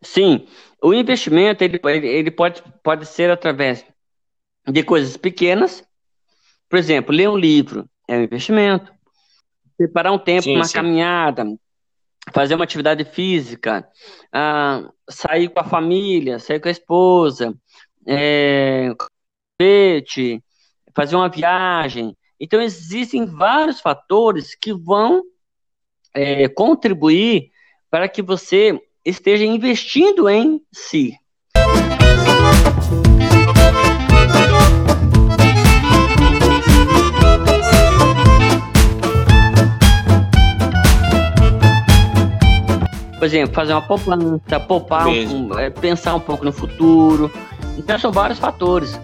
[0.00, 0.46] Sim,
[0.82, 3.84] o investimento ele, ele pode, pode ser através
[4.68, 5.82] de coisas pequenas
[6.68, 8.92] por exemplo, ler um livro é um investimento.
[9.76, 10.74] Separar um tempo, sim, uma sim.
[10.74, 11.46] caminhada,
[12.32, 13.86] fazer uma atividade física,
[14.32, 17.54] ah, sair com a família, sair com a esposa,
[18.06, 18.90] é,
[20.94, 22.16] fazer uma viagem.
[22.40, 25.22] Então, existem vários fatores que vão
[26.12, 27.50] é, contribuir
[27.90, 31.16] para que você esteja investindo em si.
[43.24, 47.32] Por exemplo, fazer uma poupança, poupar, um, é, pensar um pouco no futuro.
[47.78, 49.00] Então são vários fatores.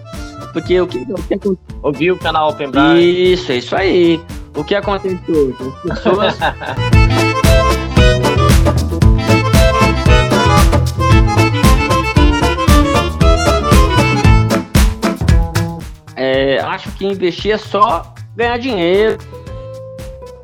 [0.53, 1.39] Porque o que, o que
[1.81, 2.69] Ouvir o canal Open.
[2.99, 4.21] Isso, é isso aí.
[4.55, 5.57] O que aconteceu?
[5.89, 6.37] As pessoas.
[16.15, 19.17] é, acho que investir é só ganhar dinheiro.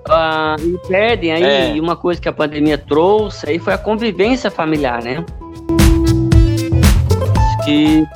[0.07, 1.81] Uh, e perdem aí é.
[1.81, 5.25] uma coisa que a pandemia trouxe aí foi a convivência familiar, né?
[7.65, 8.07] Que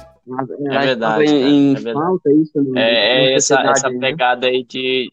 [0.69, 1.25] é verdade.
[1.25, 3.99] Em, é, falta isso no, é, é essa, essa né?
[3.99, 5.11] pegada aí de.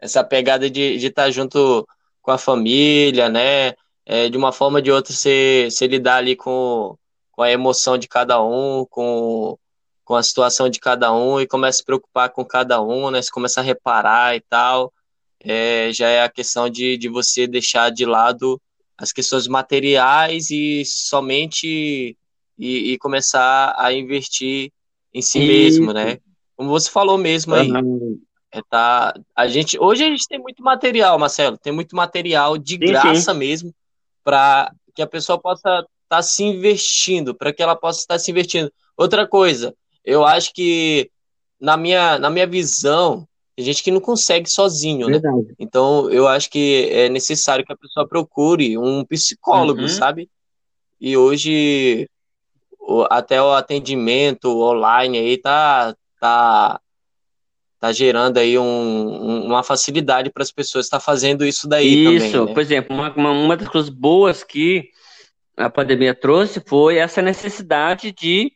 [0.00, 1.86] Essa pegada de estar tá junto
[2.20, 3.74] com a família, né?
[4.04, 6.96] É, de uma forma ou de outra, você, você lidar ali com,
[7.32, 9.58] com a emoção de cada um, com,
[10.06, 13.20] com a situação de cada um e começa a se preocupar com cada um, né?
[13.20, 14.92] Você começa a reparar e tal.
[15.40, 18.58] É, já é a questão de, de você deixar de lado
[18.96, 22.16] as questões materiais e somente
[22.56, 24.70] e, e começar a investir
[25.12, 26.18] em si mesmo, né?
[26.56, 27.68] Como você falou mesmo aí.
[27.68, 28.20] Uhum.
[28.52, 32.74] É, tá, a gente, hoje a gente tem muito material, Marcelo, tem muito material de
[32.74, 33.38] sim, graça sim.
[33.38, 33.74] mesmo
[34.22, 38.18] para que a pessoa possa estar tá se investindo, para que ela possa estar tá
[38.20, 38.72] se investindo.
[38.96, 39.74] Outra coisa,
[40.06, 41.10] eu acho que
[41.60, 45.20] na minha, na minha visão, tem gente que não consegue sozinho, né?
[45.58, 49.88] Então, eu acho que é necessário que a pessoa procure um psicólogo, uhum.
[49.88, 50.30] sabe?
[51.00, 52.08] E hoje
[53.10, 56.80] até o atendimento online aí tá, tá,
[57.80, 62.26] tá gerando aí um, uma facilidade para as pessoas estar tá fazendo isso daí isso,
[62.30, 62.46] também.
[62.46, 62.54] Né?
[62.54, 64.88] por exemplo, uma, uma das coisas boas que
[65.56, 68.52] a pandemia trouxe foi essa necessidade de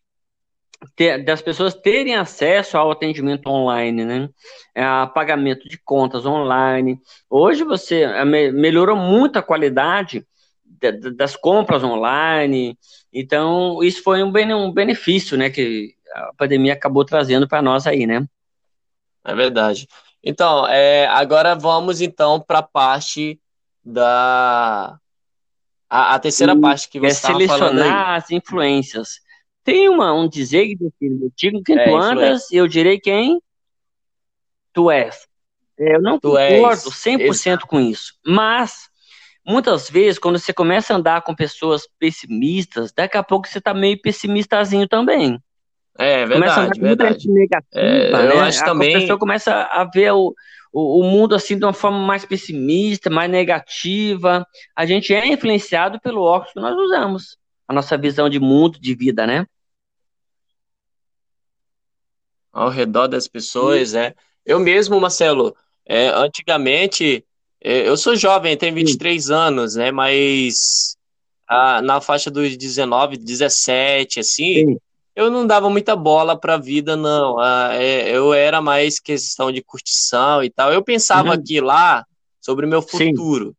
[0.97, 4.29] ter, das pessoas terem acesso ao atendimento online, né?
[4.75, 6.99] A pagamento de contas online.
[7.29, 8.07] Hoje você
[8.53, 10.27] melhorou muito a qualidade
[11.17, 12.79] das compras online.
[13.13, 14.33] Então, isso foi um,
[14.73, 18.27] benefício, né, que a pandemia acabou trazendo para nós aí, né?
[19.25, 19.87] É verdade.
[20.23, 23.39] Então, é, agora vamos então para a parte
[23.85, 24.99] da
[25.89, 29.21] a, a terceira e parte que você é selecionar as influências.
[29.65, 33.41] Tem uma, um dizer que eu digo quem é, tu andas, e eu direi quem
[34.73, 35.27] tu és.
[35.77, 36.83] Eu não tu concordo és.
[36.85, 38.89] 100% com isso, mas
[39.45, 43.75] muitas vezes, quando você começa a andar com pessoas pessimistas, daqui a pouco você está
[43.75, 45.39] meio pessimistazinho também.
[45.99, 47.31] É, verdade, começa a andar verdade.
[47.31, 48.33] negativa, é, né?
[48.33, 48.93] Eu acho a também...
[48.93, 50.35] pessoa começa a ver o,
[50.73, 54.47] o, o, mundo assim de uma forma mais pessimista, mais negativa.
[54.75, 57.37] A gente é influenciado pelo óculos que nós usamos,
[57.71, 59.47] a nossa visão de mundo, de vida, né?
[62.53, 64.13] Ao redor das pessoas, é.
[64.45, 65.55] Eu mesmo, Marcelo,
[65.87, 67.25] é, antigamente
[67.61, 69.33] é, eu sou jovem, tenho 23 Sim.
[69.33, 69.93] anos, né?
[69.93, 70.97] Mas
[71.49, 74.77] ah, na faixa dos 19, 17, assim, Sim.
[75.15, 77.39] eu não dava muita bola para a vida, não.
[77.39, 80.73] Ah, é, eu era mais questão de curtição e tal.
[80.73, 81.35] Eu pensava uhum.
[81.35, 82.05] aqui lá
[82.41, 83.55] sobre o meu futuro,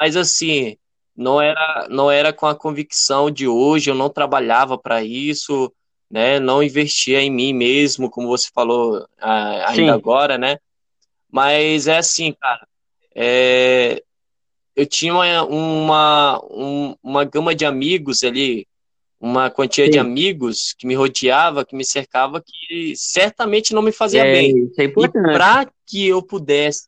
[0.00, 0.78] mas assim,
[1.20, 3.90] não era, não era com a convicção de hoje.
[3.90, 5.72] Eu não trabalhava para isso,
[6.10, 6.40] né?
[6.40, 10.58] Não investia em mim mesmo, como você falou ainda agora, né?
[11.30, 12.66] Mas é assim, cara
[13.14, 14.02] é,
[14.74, 18.66] eu tinha uma, uma, um, uma gama de amigos ali,
[19.20, 19.90] uma quantia Sim.
[19.90, 24.72] de amigos que me rodeava, que me cercava, que certamente não me fazia é, bem.
[24.78, 26.86] É e para que eu pudesse,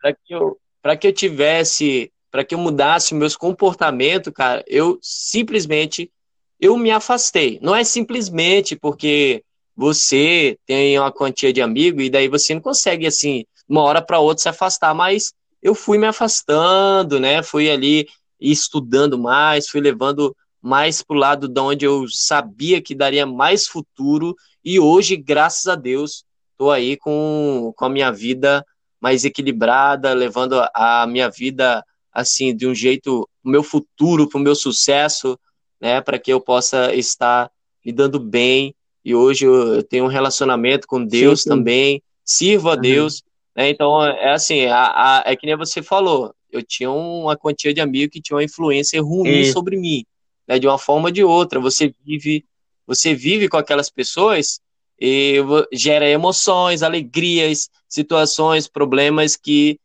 [0.00, 4.98] para que eu, para que eu tivesse, para que eu mudasse meus comportamentos, cara, eu
[5.00, 6.10] simplesmente
[6.58, 7.60] eu me afastei.
[7.62, 9.44] Não é simplesmente porque
[9.76, 14.18] você tem uma quantia de amigos e daí você não consegue assim, uma hora para
[14.18, 17.40] outra se afastar, mas eu fui me afastando, né?
[17.40, 18.08] Fui ali
[18.40, 23.68] estudando mais, fui levando mais para o lado de onde eu sabia que daria mais
[23.68, 24.34] futuro.
[24.64, 28.66] E hoje, graças a Deus, estou aí com, com a minha vida
[29.00, 31.84] mais equilibrada, levando a, minha vida
[32.14, 35.38] assim de um jeito, o meu futuro, para o meu sucesso,
[35.80, 36.00] né?
[36.00, 37.50] Para que eu possa estar
[37.84, 38.74] me dando bem.
[39.04, 41.48] E hoje eu, tenho um relacionamento com Deus sim, sim.
[41.50, 42.80] também, sirvo a uhum.
[42.80, 43.22] Deus
[43.54, 43.68] Né?
[43.68, 47.80] Então, é assim, a, a, é que nem você falou, eu tinha uma quantia de
[47.80, 50.04] amigos que tinha uma influência ruim sobre mim,
[50.46, 50.58] né?
[50.58, 51.60] De uma forma ou de outra.
[51.60, 52.44] Você vive,
[52.86, 54.60] você vive com aquelas pessoas
[54.98, 55.36] e
[55.72, 59.78] gera emoções, alegrias, situações, problemas que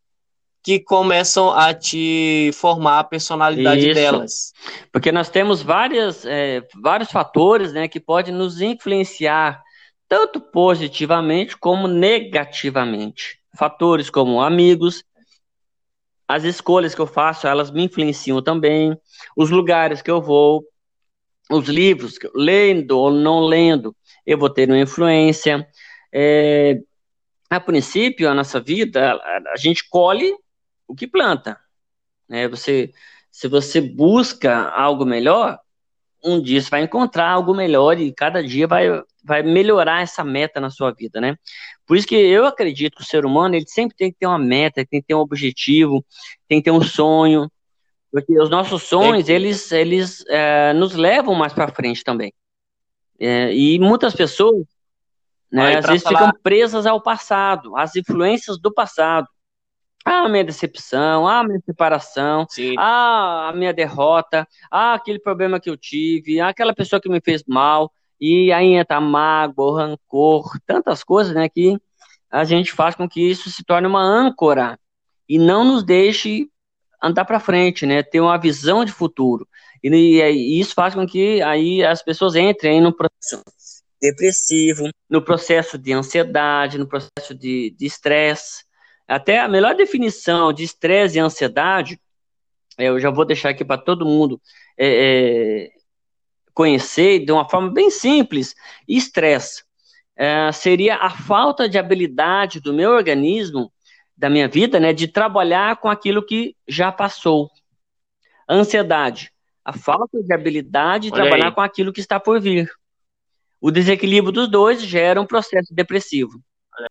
[0.63, 3.93] que começam a te formar a personalidade Isso.
[3.93, 4.54] delas.
[4.91, 9.62] Porque nós temos várias, é, vários fatores né, que podem nos influenciar
[10.08, 13.39] tanto positivamente como negativamente.
[13.58, 15.04] Fatores como amigos,
[16.28, 18.95] as escolhas que eu faço, elas me influenciam também,
[19.36, 20.63] os lugares que eu vou,
[21.50, 23.95] os livros, lendo ou não lendo,
[24.26, 25.67] eu vou ter uma influência.
[26.13, 26.80] É,
[27.50, 29.19] a princípio, a nossa vida,
[29.52, 30.32] a gente colhe
[30.89, 31.58] o que planta.
[32.28, 32.47] Né?
[32.47, 32.91] Você,
[33.32, 35.60] se você busca algo melhor,
[36.23, 38.88] um dia você vai encontrar algo melhor e cada dia vai,
[39.23, 41.38] vai melhorar essa meta na sua vida, né?
[41.86, 44.38] Por isso que eu acredito que o ser humano ele sempre tem que ter uma
[44.38, 46.06] meta, tem que ter um objetivo,
[46.47, 47.49] tem que ter um sonho,
[48.12, 49.34] porque os nossos sonhos é.
[49.34, 52.34] eles eles é, nos levam mais para frente também.
[53.19, 54.65] É, e muitas pessoas,
[55.52, 56.19] né, às vezes falar...
[56.19, 59.28] ficam presas ao passado, às influências do passado.
[60.05, 62.75] Ah, a minha decepção, ah, a minha separação, Sim.
[62.77, 67.21] ah, a minha derrota, ah, aquele problema que eu tive, ah, aquela pessoa que me
[67.21, 71.77] fez mal, e aí entra mágoa, rancor, tantas coisas, né, que
[72.29, 74.79] a gente faz com que isso se torne uma âncora
[75.27, 76.47] e não nos deixe
[77.01, 79.47] andar para frente, né, ter uma visão de futuro.
[79.83, 83.41] E, e, isso faz com que aí as pessoas entrem no processo
[84.01, 88.63] depressivo, no processo de ansiedade, no processo de estresse,
[89.10, 92.00] até a melhor definição de estresse e ansiedade,
[92.78, 94.39] é, eu já vou deixar aqui para todo mundo
[94.78, 95.69] é, é,
[96.54, 98.54] conhecer de uma forma bem simples.
[98.88, 99.63] Estresse
[100.15, 103.72] é, seria a falta de habilidade do meu organismo,
[104.15, 107.50] da minha vida, né, de trabalhar com aquilo que já passou.
[108.48, 109.32] Ansiedade,
[109.65, 111.56] a falta de habilidade de Olha trabalhar aí.
[111.56, 112.69] com aquilo que está por vir.
[113.60, 116.41] O desequilíbrio dos dois gera um processo depressivo.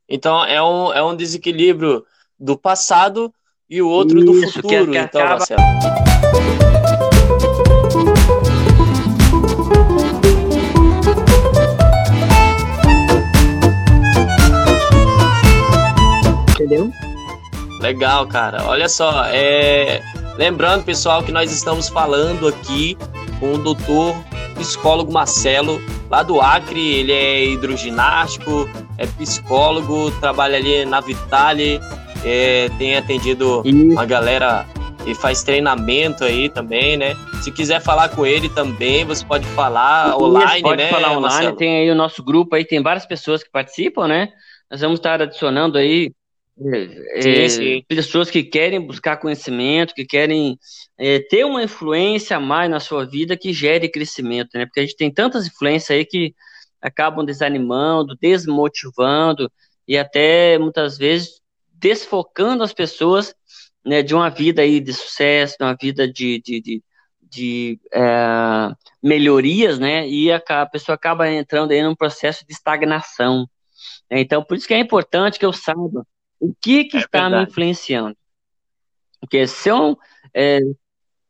[0.09, 2.05] Então é um, é um desequilíbrio
[2.39, 3.33] do passado
[3.69, 4.87] e o outro Isso, do futuro.
[4.87, 5.39] Que, que então, acaba...
[5.39, 5.63] Marcelo.
[16.55, 16.91] Entendeu?
[17.81, 18.65] Legal, cara.
[18.67, 20.03] Olha só, é...
[20.39, 22.97] lembrando, pessoal, que nós estamos falando aqui
[23.41, 24.15] com o doutor
[24.55, 26.81] psicólogo Marcelo, lá do Acre.
[26.81, 31.81] Ele é hidroginástico, é psicólogo, trabalha ali na Vitale,
[32.25, 33.93] é, tem atendido Isso.
[33.93, 34.65] uma galera
[35.05, 37.17] e faz treinamento aí também, né?
[37.43, 40.89] Se quiser falar com ele também, você pode falar Isso, online, pode né?
[40.89, 41.57] Pode falar online, Marcelo?
[41.57, 44.29] tem aí o nosso grupo aí, tem várias pessoas que participam, né?
[44.71, 46.13] Nós vamos estar adicionando aí
[46.61, 47.85] é, sim, é, sim.
[47.87, 50.59] pessoas que querem buscar conhecimento, que querem
[50.99, 54.67] é, ter uma influência a mais na sua vida que gere crescimento, né?
[54.67, 56.35] Porque a gente tem tantas influências aí que
[56.81, 59.51] acabam desanimando, desmotivando
[59.87, 61.41] e até muitas vezes
[61.73, 63.35] desfocando as pessoas
[63.85, 66.83] né, de uma vida aí de sucesso, de uma vida de, de, de,
[67.23, 70.09] de é, melhorias, né?
[70.09, 73.47] E a, a, pessoa acaba entrando aí num processo de estagnação.
[74.11, 76.05] Então, por isso que é importante que eu saiba
[76.41, 77.45] o que que é está verdade.
[77.45, 78.17] me influenciando.
[79.21, 79.99] Porque se eu
[80.35, 80.61] é,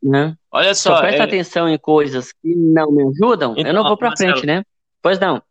[0.03, 0.37] né?
[0.51, 1.25] Olha só, só presta é...
[1.25, 4.63] atenção em coisas que não me ajudam, então, eu não então, vou para frente, né?
[5.03, 5.43] Pois não.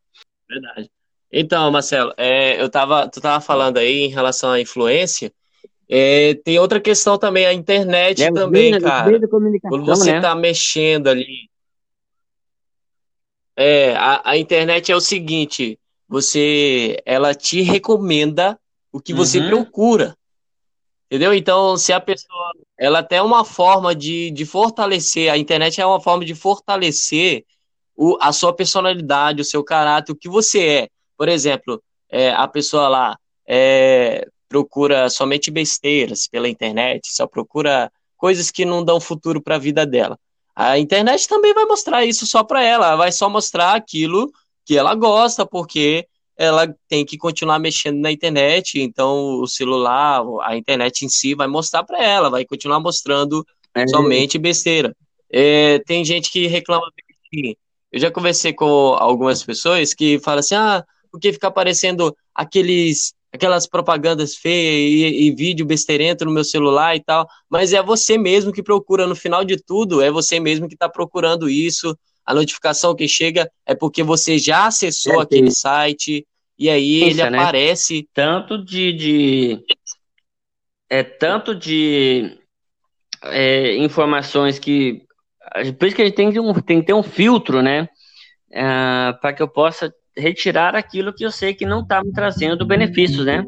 [0.50, 0.90] Verdade.
[1.32, 5.32] Então, Marcelo, é, eu tava, tu tava falando aí em relação à influência.
[5.90, 9.20] É, tem outra questão também, a internet é, também, vida, cara.
[9.62, 10.22] Quando você né?
[10.22, 11.50] tá mexendo ali.
[13.56, 18.58] É, a, a, internet é o seguinte, você, ela te recomenda
[18.98, 19.50] o que você uhum.
[19.50, 20.16] procura.
[21.06, 21.34] Entendeu?
[21.34, 26.02] Então, se a pessoa, ela tem uma forma de, de fortalecer, a internet é uma
[26.02, 27.46] forma de fortalecer
[27.96, 30.88] o, a sua personalidade, o seu caráter, o que você é.
[31.18, 33.18] Por exemplo, é, a pessoa lá
[33.48, 39.60] é, procura somente besteiras pela internet, só procura coisas que não dão futuro para a
[39.60, 40.20] vida dela.
[40.56, 44.32] A internet também vai mostrar isso só para ela, vai só mostrar aquilo
[44.66, 46.08] que ela gosta, porque
[46.38, 51.48] ela tem que continuar mexendo na internet, então o celular, a internet em si vai
[51.48, 53.88] mostrar para ela, vai continuar mostrando é.
[53.88, 54.96] somente besteira.
[55.32, 57.56] É, tem gente que reclama assim,
[57.92, 63.68] eu já conversei com algumas pessoas que falam assim, ah, porque fica aparecendo aqueles aquelas
[63.68, 68.54] propagandas feias e, e, vídeo besteirento no meu celular e tal, mas é você mesmo
[68.54, 71.96] que procura, no final de tudo, é você mesmo que está procurando isso,
[72.28, 76.28] a notificação que chega é porque você já acessou é, aquele site,
[76.60, 77.40] e aí ele né?
[77.40, 78.08] aparece...
[78.14, 79.60] Tanto de, de,
[80.90, 82.38] é tanto de
[83.24, 85.04] é, informações que.
[85.80, 87.88] Por isso que a gente tem que, um, tem que ter um filtro, né?
[88.52, 92.66] É, para que eu possa retirar aquilo que eu sei que não está me trazendo
[92.66, 93.46] benefícios, né?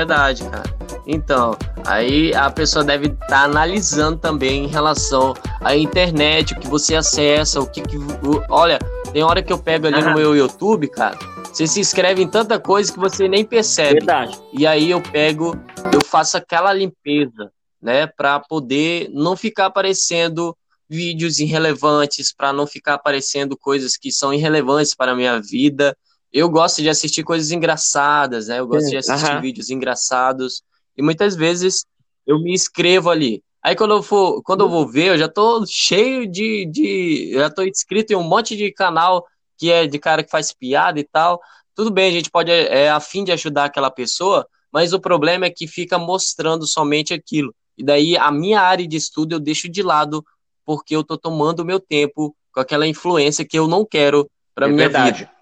[0.00, 0.64] Verdade, cara.
[1.06, 6.68] Então, aí a pessoa deve estar tá analisando também em relação à internet, o que
[6.68, 7.82] você acessa, o que.
[7.82, 8.78] que o, olha,
[9.12, 11.18] tem hora que eu pego ali no meu YouTube, cara.
[11.44, 13.94] Você se inscreve em tanta coisa que você nem percebe.
[13.94, 14.40] Verdade.
[14.52, 15.56] E aí eu pego,
[15.92, 17.50] eu faço aquela limpeza,
[17.82, 20.56] né, para poder não ficar aparecendo
[20.88, 25.96] vídeos irrelevantes, para não ficar aparecendo coisas que são irrelevantes para a minha vida.
[26.32, 28.60] Eu gosto de assistir coisas engraçadas, né?
[28.60, 30.62] Eu gosto de assistir vídeos engraçados.
[30.96, 31.84] E muitas vezes
[32.26, 33.42] eu me inscrevo ali.
[33.62, 37.50] Aí quando eu for, quando eu vou ver, eu já tô cheio de, de já
[37.50, 39.26] tô inscrito em um monte de canal
[39.58, 41.40] que é de cara que faz piada e tal.
[41.74, 45.00] Tudo bem, a gente pode é, é a fim de ajudar aquela pessoa, mas o
[45.00, 47.54] problema é que fica mostrando somente aquilo.
[47.76, 50.24] E daí a minha área de estudo eu deixo de lado
[50.64, 54.66] porque eu tô tomando o meu tempo com aquela influência que eu não quero para
[54.66, 55.18] é minha verdade.
[55.20, 55.39] vida.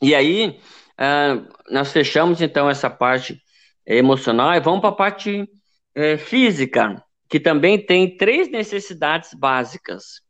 [0.00, 0.60] E aí,
[1.00, 3.40] uh, nós fechamos então essa parte
[3.86, 5.48] emocional e vamos para a parte
[5.94, 10.20] é, física, que também tem três necessidades básicas.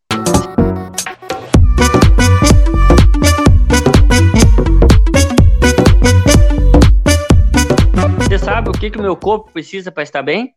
[8.19, 10.55] Você sabe o que o meu corpo precisa para estar bem?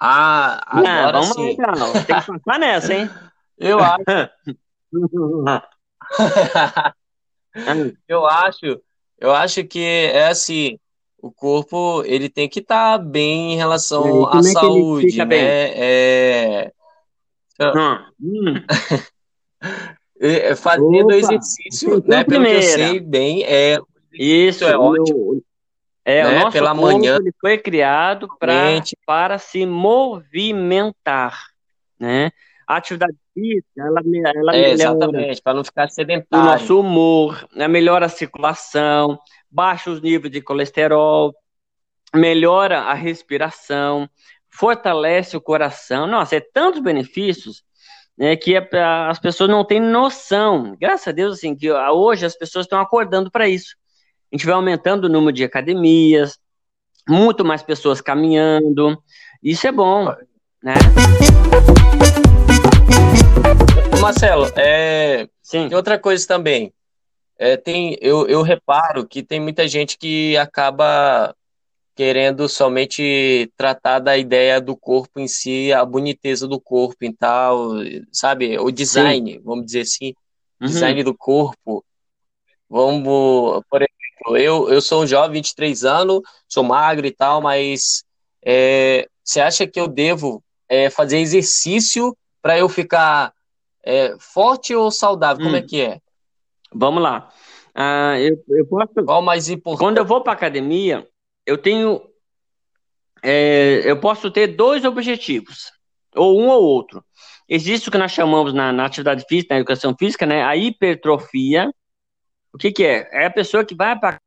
[0.00, 1.56] Ah, agora Não, vamos sim.
[1.58, 1.92] Lá, não.
[1.92, 3.10] Tem que passar nessa, hein?
[3.58, 4.02] Eu acho.
[8.08, 8.80] eu acho,
[9.18, 10.78] eu acho que é assim,
[11.20, 15.70] o corpo ele tem que estar tá bem em relação à é saúde, né?
[15.74, 16.72] É...
[18.20, 18.54] Hum.
[20.20, 22.24] é fazendo Opa, exercício, né?
[22.24, 23.78] Pelo que eu sei bem, é
[24.12, 25.42] isso é ótimo.
[26.04, 26.30] É, né?
[26.30, 31.38] o nosso Pela corpo manhã, ele foi criado pra, para se movimentar,
[32.00, 32.30] né?
[32.68, 34.02] A atividade física, ela,
[34.36, 36.46] ela é, exatamente, para não ficar sedentário.
[36.46, 37.66] O nosso humor, né?
[37.66, 39.18] melhora a circulação,
[39.50, 41.34] baixa os níveis de colesterol,
[42.14, 44.06] melhora a respiração,
[44.50, 46.06] fortalece o coração.
[46.06, 47.62] Nossa, é tantos benefícios
[48.18, 50.76] né, que as pessoas não têm noção.
[50.78, 53.76] Graças a Deus, assim, que hoje as pessoas estão acordando para isso.
[54.30, 56.38] A gente vai aumentando o número de academias,
[57.08, 59.02] muito mais pessoas caminhando.
[59.42, 60.14] Isso é bom,
[60.62, 60.74] né?
[64.00, 65.28] Marcelo, é...
[65.42, 65.68] Sim.
[65.68, 66.72] tem outra coisa também.
[67.38, 71.34] É, tem, eu, eu reparo que tem muita gente que acaba
[71.94, 77.70] querendo somente tratar da ideia do corpo em si, a boniteza do corpo e tal,
[78.12, 78.56] sabe?
[78.58, 79.40] O design, Sim.
[79.44, 80.14] vamos dizer assim,
[80.60, 80.68] uhum.
[80.68, 81.84] design do corpo.
[82.68, 88.04] Vamos, por exemplo, eu, eu sou um jovem, 23 anos, sou magro e tal, mas
[88.44, 93.32] é, você acha que eu devo é, fazer exercício para eu ficar
[93.88, 95.42] é, forte ou saudável?
[95.42, 95.66] Como é hum.
[95.66, 95.98] que é?
[96.70, 97.32] Vamos lá.
[97.74, 98.92] Ah, eu, eu posso.
[99.02, 99.80] Qual mais importante?
[99.80, 101.08] Quando eu vou para academia,
[101.46, 102.02] eu tenho.
[103.22, 105.72] É, eu posso ter dois objetivos,
[106.14, 107.02] ou um ou outro.
[107.48, 111.72] Existe o que nós chamamos na, na atividade física, na educação física, né, a hipertrofia.
[112.52, 113.08] O que, que é?
[113.10, 114.20] É a pessoa que vai para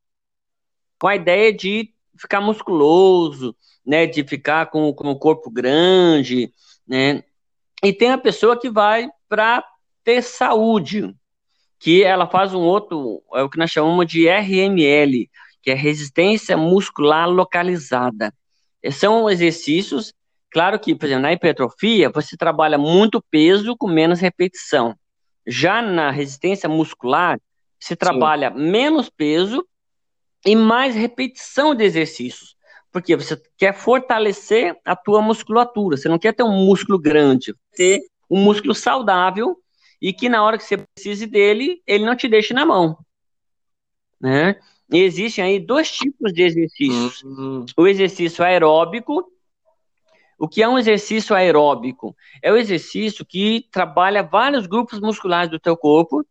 [0.99, 3.55] com a ideia de ficar musculoso,
[3.85, 6.51] né, de ficar com, com o corpo grande,
[6.87, 7.23] né?
[7.83, 9.63] E tem a pessoa que vai para
[10.03, 11.15] ter saúde,
[11.79, 15.29] que ela faz um outro, é o que nós chamamos de RML,
[15.63, 18.33] que é resistência muscular localizada.
[18.91, 20.13] São exercícios,
[20.51, 24.97] claro que, por exemplo, na hipertrofia, você trabalha muito peso com menos repetição.
[25.47, 27.39] Já na resistência muscular,
[27.79, 28.69] você trabalha Sim.
[28.69, 29.65] menos peso
[30.45, 32.53] e mais repetição de exercícios.
[32.91, 35.95] Porque você quer fortalecer a tua musculatura.
[35.95, 38.01] Você não quer ter um músculo grande, ter
[38.31, 39.57] um músculo saudável
[40.01, 42.97] e que na hora que você precise dele, ele não te deixe na mão.
[44.19, 44.55] Né?
[44.89, 47.21] E existem aí dois tipos de exercícios.
[47.23, 47.65] Uhum.
[47.77, 49.29] O exercício aeróbico.
[50.39, 52.15] O que é um exercício aeróbico?
[52.41, 56.25] É o exercício que trabalha vários grupos musculares do teu corpo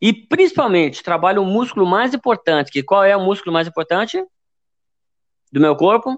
[0.00, 2.70] e principalmente trabalha o músculo mais importante.
[2.70, 4.22] Que qual é o músculo mais importante
[5.50, 6.10] do meu corpo?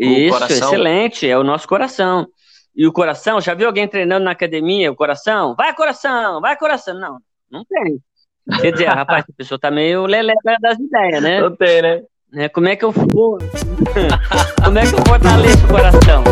[0.00, 0.68] O Isso, coração.
[0.68, 2.26] excelente, é o nosso coração
[2.74, 3.40] e o coração.
[3.40, 5.54] Já viu alguém treinando na academia o coração?
[5.56, 6.98] Vai, coração, vai, coração.
[6.98, 7.18] Não,
[7.50, 8.00] não tem.
[8.60, 11.40] Quer dizer, rapaz, a pessoa tá meio lelé das ideias, né?
[11.40, 12.02] Não tem, né?
[12.32, 12.48] né?
[12.48, 13.38] Como é que eu vou.
[14.64, 16.24] Como é que eu fortaleço o coração?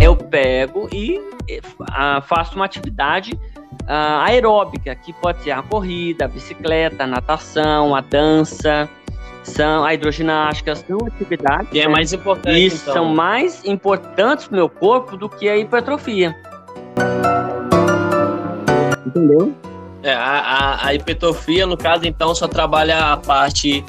[0.00, 1.60] Eu pego e eh,
[2.22, 3.38] faço uma atividade
[3.86, 8.88] uh, aeróbica, que pode ser a corrida, a bicicleta, a natação, a dança,
[9.42, 12.92] são a hidroginástica, são atividades que é mais importante, e então.
[12.92, 16.36] são mais importantes para o meu corpo do que a hipertrofia.
[19.06, 19.54] Entendeu?
[20.02, 23.84] É, a, a, a, hipertrofia, no caso, então, só trabalha a parte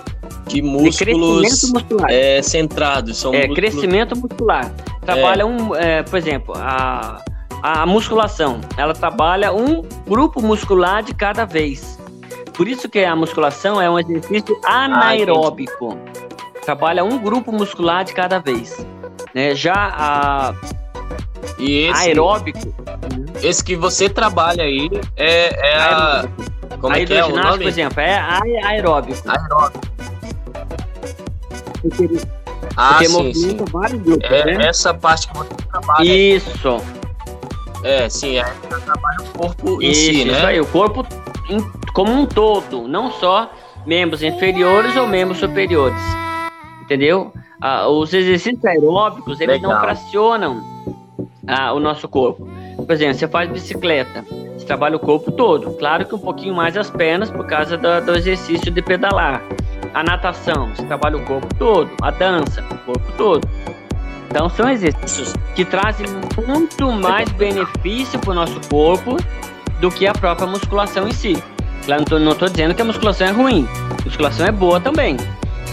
[0.47, 3.17] de músculos de é, centrados.
[3.17, 3.55] São é, músculos...
[3.55, 4.71] crescimento muscular.
[5.01, 5.45] Trabalha é.
[5.45, 7.23] um, é, por exemplo, a,
[7.61, 11.97] a musculação, ela trabalha um grupo muscular de cada vez.
[12.53, 15.97] Por isso que a musculação é um exercício ah, anaeróbico.
[15.97, 18.85] Ah, trabalha um grupo muscular de cada vez.
[19.33, 19.53] Né?
[19.53, 20.53] Já a
[21.59, 22.73] e esse, aeróbico.
[23.41, 26.25] Esse que você trabalha aí é, é a.
[26.79, 27.57] Como a é que é o nome?
[27.57, 28.17] por exemplo, é
[28.63, 29.23] aeróbico.
[29.27, 29.87] Aeróbico.
[32.75, 33.57] ah, porque sim, sim.
[33.71, 34.67] vários grupos, é né?
[34.67, 36.03] essa parte que você trabalha.
[36.03, 36.81] Isso.
[37.83, 40.33] É, sim, é você trabalha o corpo em si, né?
[40.33, 41.05] Isso aí, o corpo
[41.49, 41.61] em,
[41.93, 43.51] como um todo, não só
[43.85, 46.01] membros inferiores ou membros superiores.
[46.81, 47.31] Entendeu?
[47.61, 49.73] Ah, os exercícios aeróbicos, eles Legal.
[49.73, 50.63] não fracionam
[51.47, 52.47] ah, o nosso corpo.
[52.75, 54.23] Por exemplo, você faz bicicleta,
[54.57, 55.71] você trabalha o corpo todo.
[55.73, 59.41] Claro que um pouquinho mais as pernas por causa do, do exercício de pedalar.
[59.93, 61.89] A natação, você trabalha o corpo todo.
[62.01, 63.47] A dança, o corpo todo.
[64.29, 66.05] Então são exercícios que trazem
[66.45, 69.17] muito mais benefício para o nosso corpo
[69.79, 71.41] do que a própria musculação em si.
[71.85, 73.67] Claro, não estou dizendo que a musculação é ruim.
[74.01, 75.17] A musculação é boa também.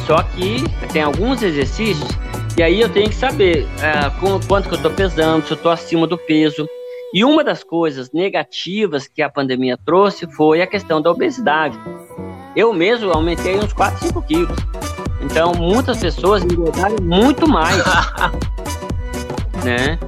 [0.07, 2.09] Só que tem alguns exercícios
[2.57, 4.11] e aí eu tenho que saber é,
[4.47, 6.69] quanto que eu estou pesando, se eu estou acima do peso.
[7.13, 11.79] E uma das coisas negativas que a pandemia trouxe foi a questão da obesidade.
[12.55, 14.57] Eu mesmo aumentei uns 4, 5 quilos.
[15.25, 17.83] Então, muitas pessoas engordaram muito mais.
[19.65, 19.99] né?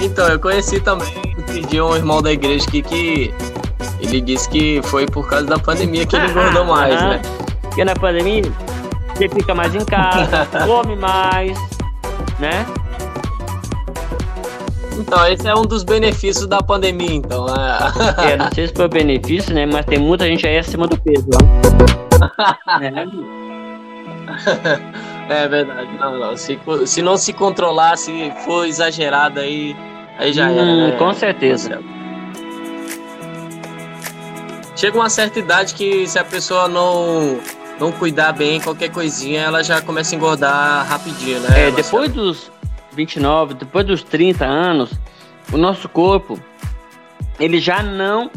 [0.00, 1.34] Então, eu conheci também
[1.68, 3.34] de um irmão da igreja aqui que
[4.00, 7.22] ele disse que foi por causa da pandemia que ele engordou mais, né?
[7.62, 8.42] Porque na pandemia
[9.14, 11.58] você fica mais em casa, come mais,
[12.38, 12.66] né?
[14.96, 17.46] Então, esse é um dos benefícios da pandemia, então.
[17.48, 19.66] É, é não sei se foi benefício, né?
[19.66, 21.28] Mas tem muita gente aí acima do peso,
[22.80, 23.43] é.
[25.28, 25.88] é verdade.
[25.98, 26.36] Não, não.
[26.36, 29.76] Se, se não se controlar, se for exagerado aí,
[30.18, 30.76] aí já hum, era.
[30.88, 30.96] Né?
[30.98, 31.80] Com certeza.
[34.76, 37.38] Chega uma certa idade que se a pessoa não
[37.78, 41.68] não cuidar bem, qualquer coisinha, ela já começa a engordar rapidinho, né?
[41.68, 42.50] É, depois dos
[42.92, 44.92] 29, depois dos 30 anos,
[45.52, 46.38] o nosso corpo,
[47.38, 48.30] ele já não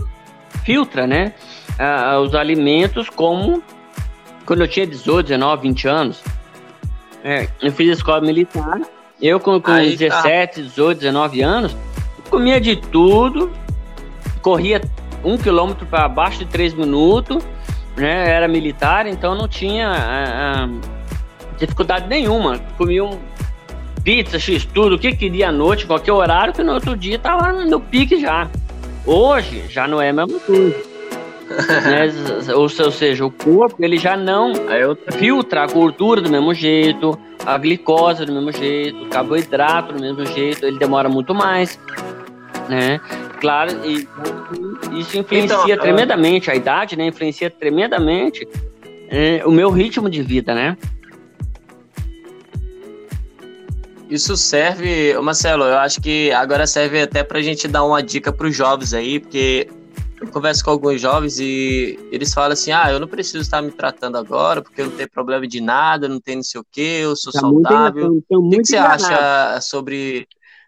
[0.64, 1.34] filtra, né?
[1.80, 3.62] Uh, os alimentos como
[4.48, 6.24] quando eu tinha 18, 19, 20 anos.
[7.24, 8.82] É, eu fiz escola militar.
[9.22, 10.62] Eu, com, com Aí, 17, tá.
[10.62, 11.78] 18, 19 anos,
[12.30, 13.52] comia de tudo,
[14.42, 14.82] corria
[15.24, 17.44] um quilômetro para baixo de três minutos
[17.98, 20.70] né, era militar, então não tinha ah, ah,
[21.58, 22.60] dificuldade nenhuma.
[22.78, 23.18] Comia um
[24.04, 27.52] pizza, x tudo, o que queria à noite, qualquer horário, que no outro dia tava
[27.52, 28.48] no pique já.
[29.06, 30.87] Hoje já não é a mesma coisa.
[31.48, 32.54] Né?
[32.54, 34.54] ou, ou, seja, o corpo ele já não
[35.18, 40.26] filtra a gordura do mesmo jeito, a glicose do mesmo jeito, o carboidrato do mesmo
[40.26, 41.80] jeito, ele demora muito mais,
[42.68, 43.00] né?
[43.40, 44.08] Claro, e
[45.00, 47.08] isso influencia então, tremendamente, a idade, né?
[47.08, 48.48] Influencia tremendamente
[49.10, 50.78] é, o meu ritmo de vida, né?
[54.10, 58.32] Isso serve, Marcelo, eu acho que agora serve até para a gente dar uma dica
[58.32, 59.68] para os jovens aí, porque
[60.20, 63.72] eu converso com alguns jovens e eles falam assim: ah, eu não preciso estar me
[63.72, 67.00] tratando agora, porque eu não tenho problema de nada, não tenho não sei o quê,
[67.04, 68.10] eu sou tá saudável.
[68.10, 70.28] Muito, o que, que você acha sobre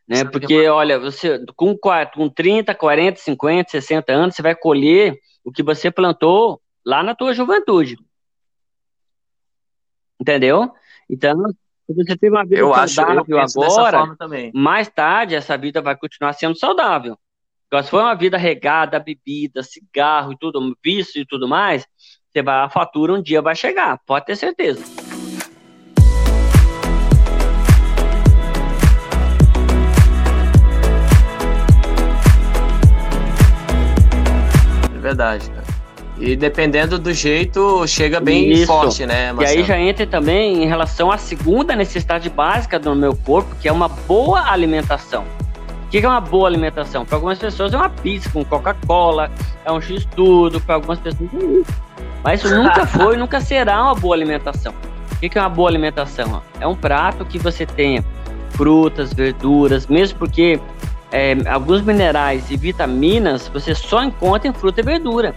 [0.10, 0.26] né?
[0.26, 5.62] Porque, olha, você com, com 30, 40, 50, 60 anos, você vai colher o que
[5.62, 7.96] você plantou lá na tua juventude.
[10.20, 10.72] Entendeu?
[11.08, 11.46] Então,
[11.86, 14.18] se você tem uma vida eu saudável acho, agora,
[14.52, 17.16] mais tarde essa vida vai continuar sendo saudável.
[17.72, 21.86] Então, se for uma vida regada, bebida, cigarro e tudo, vício e tudo mais,
[22.28, 24.84] você vai, a fatura um dia vai chegar, pode ter certeza.
[35.00, 35.64] verdade, cara.
[36.20, 38.68] E dependendo do jeito, chega bem Isso.
[38.68, 39.58] forte, né, Marcelo?
[39.58, 43.68] E aí já entra também em relação à segunda necessidade básica do meu corpo, que
[43.68, 45.24] é uma boa alimentação.
[45.90, 47.04] O que é uma boa alimentação?
[47.04, 49.32] Para algumas pessoas é uma pizza com Coca-Cola,
[49.66, 51.74] é um X-tudo, para algumas pessoas é isso.
[52.24, 54.72] Mas isso nunca foi nunca será uma boa alimentação.
[55.12, 56.44] O que é uma boa alimentação?
[56.60, 58.06] É um prato que você tenha
[58.52, 60.60] frutas, verduras, mesmo porque
[61.12, 65.34] é, alguns minerais e vitaminas você só encontra em fruta e verdura.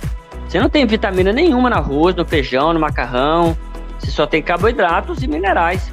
[0.47, 3.57] Você não tem vitamina nenhuma no arroz, no feijão, no macarrão.
[3.99, 5.91] Você só tem carboidratos e minerais.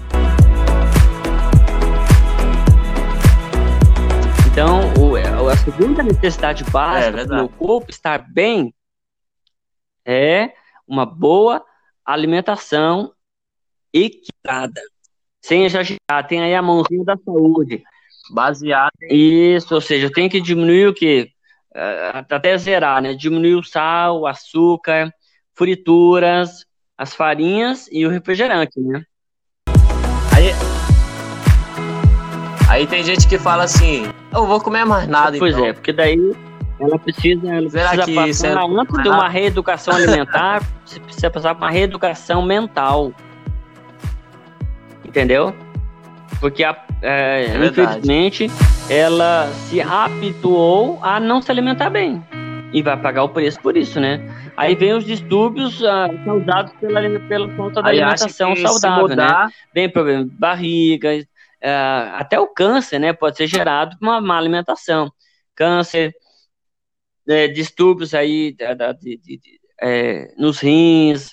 [4.62, 5.16] Então, o,
[5.47, 8.74] a segunda necessidade básica é, para o corpo estar bem
[10.05, 10.51] é
[10.86, 11.64] uma boa
[12.05, 13.14] alimentação
[13.93, 14.82] equilibrada.
[15.41, 17.82] Sem exagerar, tem aí a mãozinha da saúde.
[18.34, 18.91] Baseada.
[19.10, 21.32] Isso, ou seja, tem que diminuir o quê?
[21.74, 23.14] Uh, até zerar, né?
[23.14, 25.10] Diminuir o sal, o açúcar,
[25.55, 26.66] frituras,
[26.97, 29.05] as farinhas e o refrigerante, né?
[30.36, 30.69] Aí,
[32.70, 35.66] aí tem gente que fala assim, eu vou comer mais nada, Pois então.
[35.66, 36.18] é, porque daí
[36.80, 41.30] ela precisa, ela Será precisa que passar, é antes de uma reeducação alimentar, você precisa
[41.30, 43.12] passar por uma reeducação mental.
[45.04, 45.54] Entendeu?
[46.40, 48.50] Porque, a, é, É infelizmente,
[48.90, 52.24] ela se habituou a não se alimentar bem.
[52.72, 54.22] E vai pagar o preço por isso, né?
[54.56, 59.16] Aí vem os distúrbios ah, causados pela, pela falta da Aí alimentação saudável, né?
[59.16, 61.10] mudar, Vem problema de barriga,
[61.64, 63.14] ah, até o câncer, né?
[63.14, 65.12] Pode ser gerado por uma má alimentação.
[65.55, 66.14] Câncer,
[67.26, 71.30] né, distúrbios aí da- de- de- de, é, nos rins,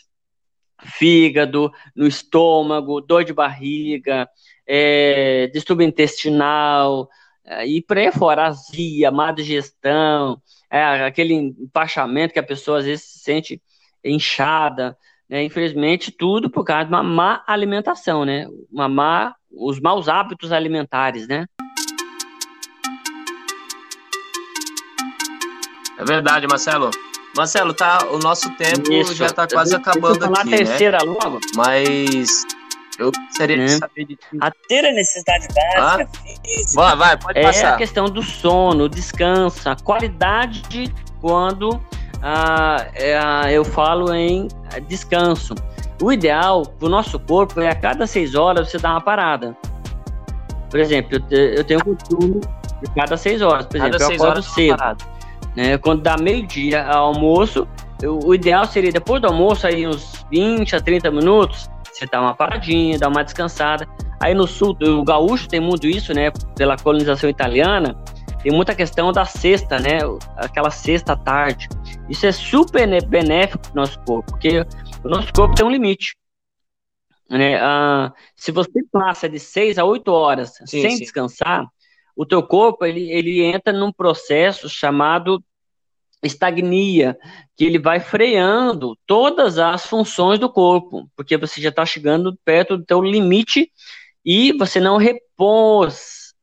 [0.82, 4.28] fígado, no estômago, dor de barriga,
[4.66, 7.08] é, distúrbio intestinal,
[7.44, 12.84] é, e por aí fora, azia, má digestão, é, aquele empachamento que a pessoa às
[12.86, 13.62] vezes se sente
[14.04, 14.96] inchada,
[15.28, 15.42] né?
[15.44, 18.46] Infelizmente, tudo por causa de uma má alimentação, né?
[18.70, 21.46] Uma má, os maus hábitos alimentares, né?
[25.98, 26.90] É verdade, Marcelo.
[27.36, 29.14] Marcelo, tá, o nosso tempo Isso.
[29.14, 30.56] já tá quase eu acabando falar aqui, a né?
[30.58, 31.38] terceira logo.
[31.54, 32.44] Mas
[32.98, 33.68] eu gostaria de Né?
[33.78, 34.26] saber de ti.
[34.40, 36.08] A terceira necessidade básica
[36.44, 37.74] física Vai, vai, pode é passar.
[37.74, 41.80] a questão do sono, o descanso, a qualidade de quando
[42.22, 44.48] ah, é, ah, eu falo em
[44.88, 45.54] descanso.
[46.02, 49.56] O ideal para o nosso corpo é a cada seis horas você dar uma parada.
[50.70, 52.40] Por exemplo, eu, te- eu tenho o costume
[52.82, 53.66] de cada seis horas.
[53.66, 54.76] Por exemplo, Cada eu acordo cedo.
[55.56, 55.78] né?
[55.78, 57.66] Quando dá meio-dia almoço,
[58.02, 62.20] eu- o ideal seria depois do almoço, aí uns 20 a 30 minutos, você dá
[62.20, 63.86] uma paradinha, dá uma descansada.
[64.20, 66.30] Aí no sul, o gaúcho tem muito isso, né?
[66.56, 67.96] Pela colonização italiana,
[68.42, 69.98] tem muita questão da cesta, né?
[70.36, 71.68] Aquela cesta à tarde.
[72.08, 74.64] Isso é super ne- benéfico para o nosso corpo, porque
[75.06, 76.16] o nosso corpo tem um limite.
[77.28, 77.56] Né?
[77.60, 80.98] Ah, se você passa de 6 a 8 horas Sim, sem sim.
[80.98, 81.66] descansar,
[82.14, 85.42] o teu corpo ele, ele entra num processo chamado
[86.22, 87.16] estagnia,
[87.56, 92.76] que ele vai freando todas as funções do corpo, porque você já está chegando perto
[92.76, 93.70] do teu limite
[94.24, 96.34] e você não repôs,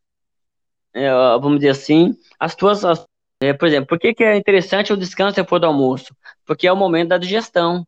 [0.94, 1.10] é,
[1.40, 3.06] vamos dizer assim, as tuas, as-
[3.42, 6.16] é, por exemplo, por que, que é interessante o descanso depois do almoço?
[6.46, 7.86] Porque é o momento da digestão,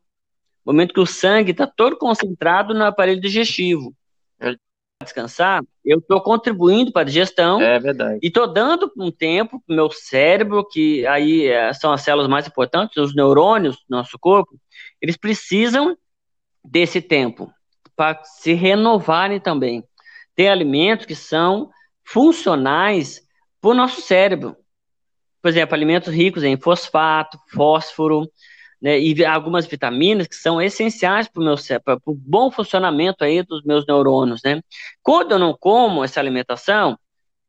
[0.66, 3.94] momento que o sangue está todo concentrado no aparelho digestivo.
[4.40, 4.54] É.
[5.02, 8.18] Descansar, eu estou contribuindo para a digestão, É verdade.
[8.22, 12.46] e tô dando um tempo pro meu cérebro, que aí eh, são as células mais
[12.46, 14.58] importantes, os neurônios do nosso corpo,
[15.00, 15.96] eles precisam
[16.64, 17.52] desse tempo
[17.94, 19.84] para se renovarem também.
[20.34, 21.70] Tem alimentos que são
[22.02, 23.20] funcionais
[23.60, 24.56] para o nosso cérebro.
[25.42, 28.28] Por exemplo, alimentos ricos em fosfato, fósforo,
[28.80, 34.42] né, e algumas vitaminas que são essenciais para o bom funcionamento aí dos meus neurônios,
[34.44, 34.60] né?
[35.02, 36.98] Quando eu não como essa alimentação,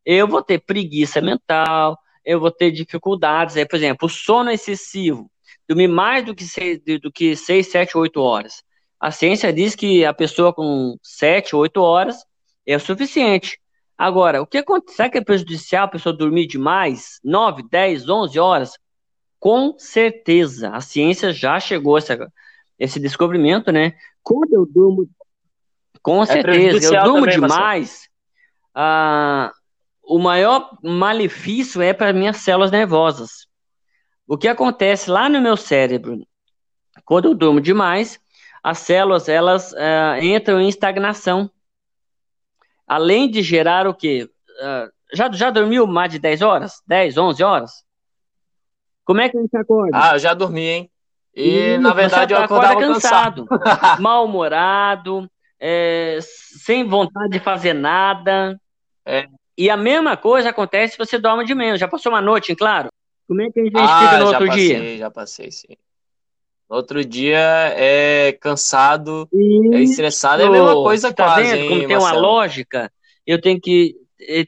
[0.05, 3.57] eu vou ter preguiça mental, eu vou ter dificuldades.
[3.57, 5.29] Aí, por exemplo, o sono excessivo,
[5.67, 8.63] dormir mais do que seis, do que seis, sete, oito horas.
[8.99, 12.25] A ciência diz que a pessoa com sete, oito horas
[12.65, 13.59] é o suficiente.
[13.97, 14.95] Agora, o que acontece?
[14.95, 17.19] Será que é prejudicial a pessoa dormir demais?
[17.23, 18.71] 9, 10, 11 horas?
[19.47, 20.71] Com certeza.
[20.71, 22.33] A ciência já chegou a essa,
[22.77, 23.93] esse descobrimento, né?
[24.21, 25.09] Quando eu durmo.
[26.01, 26.93] Com certeza.
[26.93, 28.09] Eu durmo também, demais.
[28.75, 29.53] Ah,
[30.03, 33.47] o maior malefício é para minhas células nervosas.
[34.27, 36.27] O que acontece lá no meu cérebro,
[37.05, 38.19] quando eu durmo demais,
[38.61, 41.49] as células elas ah, entram em estagnação.
[42.85, 44.29] Além de gerar o quê?
[44.59, 46.83] Ah, já, já dormiu mais de 10 horas?
[46.85, 47.86] 10, 11 horas?
[49.07, 49.97] Como é que a gente acorda?
[49.97, 50.91] Ah, eu já dormi, hein?
[51.33, 53.47] E, Ih, na verdade, eu acordava acorda cansado.
[54.01, 58.59] mal-humorado, é, sem vontade de fazer nada.
[59.05, 59.27] É.
[59.57, 61.79] E a mesma coisa acontece se você dorme de menos.
[61.79, 62.89] Já passou uma noite, claro?
[63.29, 64.97] Como é que a gente Ah, fica no já outro passei, dia?
[64.97, 65.77] já passei, sim.
[66.69, 67.39] No outro dia
[67.77, 69.29] é cansado,
[69.71, 72.21] é estressado, é a mesma coisa tá quase, vendo hein, como tem uma Marcelo?
[72.21, 72.91] lógica?
[73.25, 73.95] Eu tenho que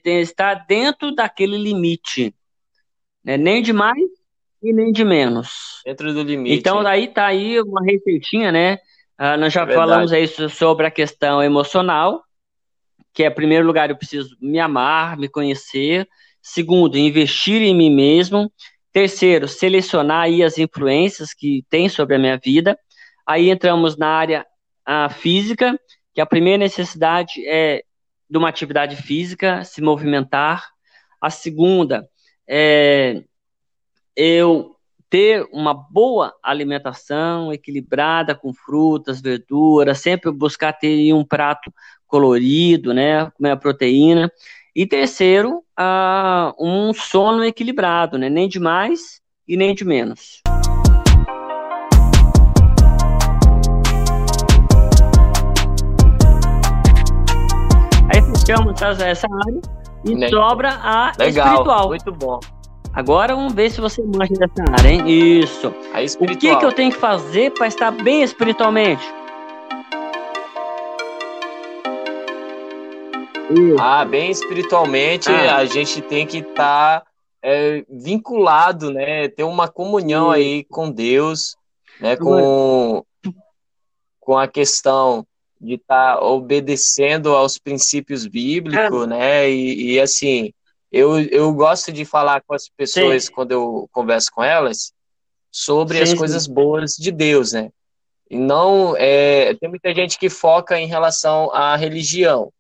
[0.03, 2.36] está dentro daquele limite.
[3.24, 3.38] Né?
[3.38, 4.18] Nem de mais
[4.62, 5.82] e nem de menos.
[5.86, 6.57] Dentro do limite.
[6.57, 8.78] Então, daí tá aí uma receitinha, né?
[9.18, 12.24] Ah, nós já é falamos aí sobre a questão emocional,
[13.14, 16.07] que é, em primeiro lugar, eu preciso me amar, me conhecer.
[16.41, 18.51] Segundo, investir em mim mesmo.
[18.91, 22.78] Terceiro, selecionar aí as influências que tem sobre a minha vida.
[23.26, 24.45] Aí entramos na área
[24.86, 25.80] a física,
[26.14, 27.84] que a primeira necessidade é
[28.30, 30.66] de uma atividade física, se movimentar.
[31.22, 32.07] A segunda
[32.47, 33.22] é
[34.20, 34.76] eu
[35.09, 41.74] ter uma boa alimentação equilibrada com frutas, verduras, sempre buscar ter um prato
[42.05, 44.30] colorido, né, com a proteína.
[44.76, 50.41] E terceiro, uh, um sono equilibrado, né, nem de mais e nem de menos.
[58.49, 59.61] fechamos essa área
[60.05, 60.30] e né?
[60.30, 61.88] sobra a Legal, espiritual.
[61.89, 62.39] Muito bom.
[62.93, 65.03] Agora vamos ver se você manja dessa área, hein?
[65.07, 65.67] Isso.
[66.19, 69.03] O que, que eu tenho que fazer para estar bem espiritualmente?
[73.79, 75.57] Ah, bem espiritualmente, ah.
[75.57, 77.07] a gente tem que estar tá,
[77.41, 79.27] é, vinculado, né?
[79.27, 80.35] Ter uma comunhão Sim.
[80.35, 81.55] aí com Deus,
[81.99, 82.15] né?
[82.15, 83.03] Com,
[84.19, 85.25] com a questão
[85.59, 89.07] de estar tá obedecendo aos princípios bíblicos, é.
[89.07, 89.49] né?
[89.49, 90.53] E, e, assim,
[90.91, 93.31] eu, eu gosto de falar com as pessoas sim.
[93.31, 94.91] quando eu converso com elas
[95.51, 96.53] sobre sim, as coisas sim.
[96.53, 97.69] boas de Deus, né?
[98.29, 102.51] E não é, tem muita gente que foca em relação à religião,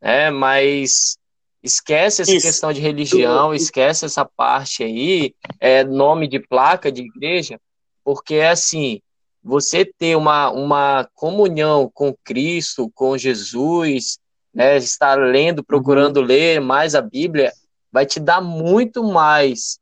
[0.00, 0.30] né?
[0.30, 1.18] Mas
[1.62, 2.46] esquece essa Isso.
[2.46, 7.60] questão de religião, esquece essa parte aí, é nome de placa de igreja,
[8.04, 9.00] porque é assim,
[9.42, 14.18] você ter uma, uma comunhão com Cristo, com Jesus,
[14.54, 16.26] né, estar lendo, procurando uhum.
[16.26, 17.52] ler mais a Bíblia,
[17.92, 19.78] vai te dar muito mais,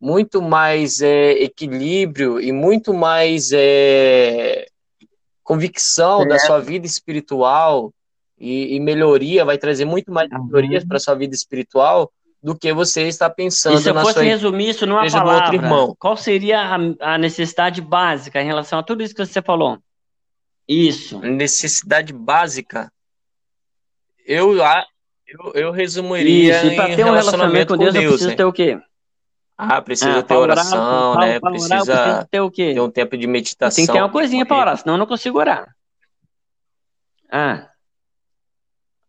[0.00, 4.66] muito mais é, equilíbrio e muito mais é,
[5.42, 6.28] convicção é.
[6.28, 7.92] da sua vida espiritual
[8.38, 10.44] e, e, melhoria, vai trazer muito mais uhum.
[10.44, 14.68] melhorias para sua vida espiritual do que você está pensando e se eu fosse resumir
[14.68, 15.94] isso numa palavra, irmão.
[15.98, 19.78] qual seria a, a, necessidade básica em relação a tudo isso que você falou?
[20.68, 21.18] Isso.
[21.20, 22.92] Necessidade básica?
[24.28, 24.54] Eu,
[25.26, 28.36] eu, eu resumiria isso, em ter um relacionamento com Deus, com Deus eu preciso né?
[28.36, 28.78] ter o quê?
[29.56, 31.40] Ah, precisa ah, ter oração, orar, né?
[31.40, 32.74] precisa orar, ter o quê?
[32.74, 33.74] Ter um tempo de meditação.
[33.74, 35.74] Tem que ter uma coisinha para orar, senão eu não consigo orar.
[37.32, 37.70] Ah.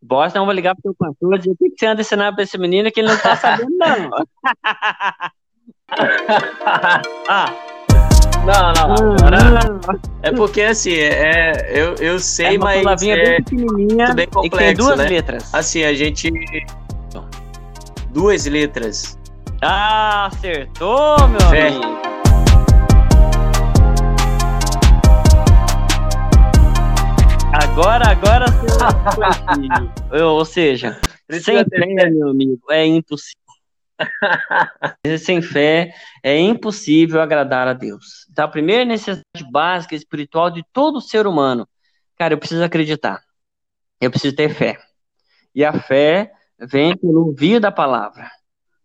[0.02, 2.44] Bosta, não vou ligar pro teu pastor e dizer o que você anda ensinando pra
[2.46, 4.10] esse menino que ele não tá sabendo, não.
[7.28, 7.54] ah.
[8.50, 9.80] Não, não, agora...
[10.24, 14.56] É porque assim, é, eu, eu sei, é uma mas é bem pequenininha bem complexo,
[14.56, 15.08] e tem duas né?
[15.08, 15.54] letras.
[15.54, 16.32] Assim, a gente...
[18.10, 19.20] Duas letras.
[19.62, 21.68] Ah, acertou, meu Fé.
[21.68, 22.00] amigo.
[27.54, 28.45] Agora, agora
[30.26, 33.39] Ou seja, sem fé, meu amigo, é impossível.
[35.20, 35.93] sem fé
[36.24, 38.26] é impossível agradar a Deus.
[38.32, 41.68] Então, a primeira necessidade básica espiritual de todo ser humano,
[42.18, 43.22] cara, eu preciso acreditar.
[44.00, 44.80] Eu preciso ter fé.
[45.54, 48.30] E a fé vem pelo ouvir da palavra.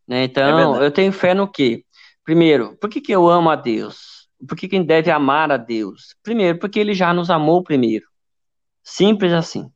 [0.06, 0.24] Né?
[0.24, 1.84] Então, é eu tenho fé no quê?
[2.24, 4.28] Primeiro, por que, que eu amo a Deus?
[4.46, 6.14] Por que, que a gente deve amar a Deus?
[6.22, 8.06] Primeiro, porque ele já nos amou primeiro.
[8.82, 9.70] Simples assim.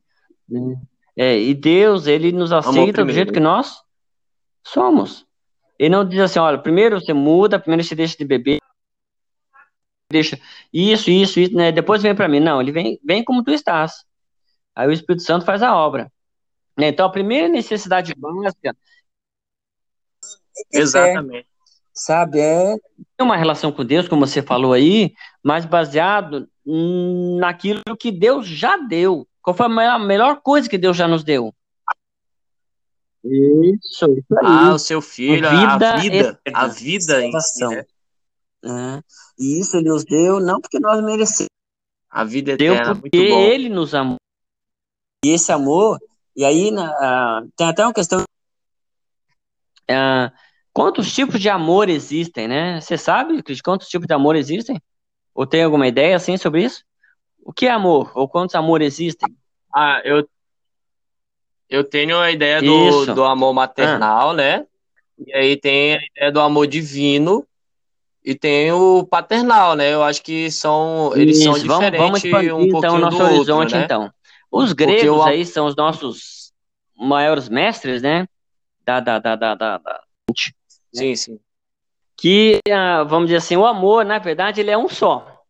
[1.15, 3.81] É, e Deus, ele nos aceita do jeito que nós
[4.63, 5.27] somos.
[5.79, 8.59] Ele não diz assim, olha, primeiro você muda, primeiro você deixa de beber,
[10.11, 10.37] deixa
[10.73, 11.71] isso, isso, isso, né?
[11.71, 12.41] Depois vem para mim.
[12.41, 14.03] Não, ele vem, vem como tu estás.
[14.75, 16.11] Aí o Espírito Santo faz a obra.
[16.77, 16.89] Né?
[16.89, 18.75] Então a primeira necessidade básica
[20.73, 21.47] é Exatamente.
[21.47, 21.51] É,
[21.93, 22.75] sabe, é
[23.21, 25.13] uma relação com Deus, como você falou aí,
[25.43, 26.49] mas baseado
[27.39, 29.27] naquilo que Deus já deu.
[29.41, 31.53] Qual foi a melhor coisa que Deus já nos deu?
[33.23, 34.45] Isso, isso aí.
[34.45, 37.85] Ah, o seu filho, a vida, a vida, a vida em si, né?
[38.63, 39.03] é.
[39.37, 41.49] E isso ele nos deu não porque nós merecemos.
[42.09, 44.17] A vida eterna, deu porque ele nos amou.
[45.23, 45.99] E esse amor,
[46.35, 48.23] e aí na, uh, tem até uma questão.
[49.89, 50.31] Uh,
[50.71, 52.79] quantos tipos de amor existem, né?
[52.79, 54.81] Você sabe, Cris, quantos tipos de amor existem?
[55.35, 56.83] Ou tem alguma ideia assim sobre isso?
[57.43, 58.11] O que é amor?
[58.15, 59.35] Ou quantos amores existem?
[59.73, 60.27] Ah, eu,
[61.69, 64.33] eu tenho a ideia do, do amor maternal, ah.
[64.33, 64.65] né?
[65.25, 67.45] E aí tem a ideia do amor divino
[68.23, 69.93] e tem o paternal, né?
[69.93, 73.23] Eu acho que são eles Isso, são diferentes vamos, vamos um pouquinho então, nosso do
[73.23, 73.85] horizonte, outro, né?
[73.85, 74.13] então.
[74.51, 76.51] Os gregos aí são os nossos
[76.97, 78.27] maiores mestres, né?
[78.83, 80.01] Da, da, da, da, da, da...
[80.91, 81.39] Sim, sim.
[82.17, 85.43] Que, ah, vamos dizer assim, o amor, na verdade, ele é um só.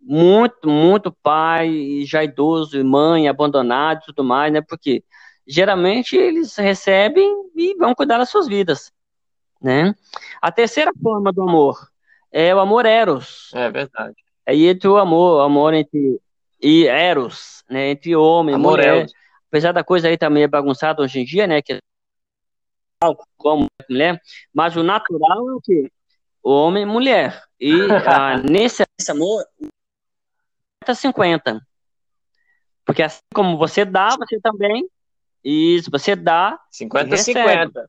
[0.00, 4.60] muito, muito pai já idoso, e mãe abandonado e tudo mais, né?
[4.60, 5.02] Porque
[5.46, 8.92] geralmente eles recebem e vão cuidar das suas vidas,
[9.60, 9.94] né?
[10.40, 11.88] A terceira forma do amor
[12.30, 13.50] é o amor eros.
[13.54, 14.16] É verdade.
[14.46, 16.20] É entre o amor, o amor entre
[16.60, 17.90] e eros, né?
[17.90, 18.98] Entre homem e mulher.
[19.00, 19.12] Eros.
[19.48, 21.62] Apesar da coisa aí também é bagunçada hoje em dia, né?
[21.62, 21.80] Que
[23.36, 24.20] como mulher,
[24.52, 25.90] mas o natural é o quê?
[26.42, 27.42] O homem e mulher.
[27.60, 27.70] E
[28.06, 29.44] ah, nesse, nesse amor,
[30.84, 31.60] 50-50.
[32.84, 34.88] Porque assim como você dá, você também.
[35.44, 36.58] Isso, você dá.
[36.72, 37.86] 50-50.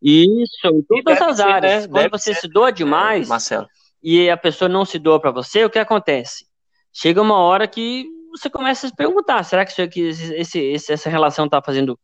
[0.00, 1.82] Isso, em todas as ser, áreas.
[1.84, 1.88] Né?
[1.88, 2.40] Quando deve você ser.
[2.40, 3.66] se doa demais Marcelo.
[4.02, 6.46] e a pessoa não se doa para você, o que acontece?
[6.92, 8.06] Chega uma hora que
[8.36, 11.98] você começa a se perguntar: será que, isso aqui, esse, esse, essa relação tá fazendo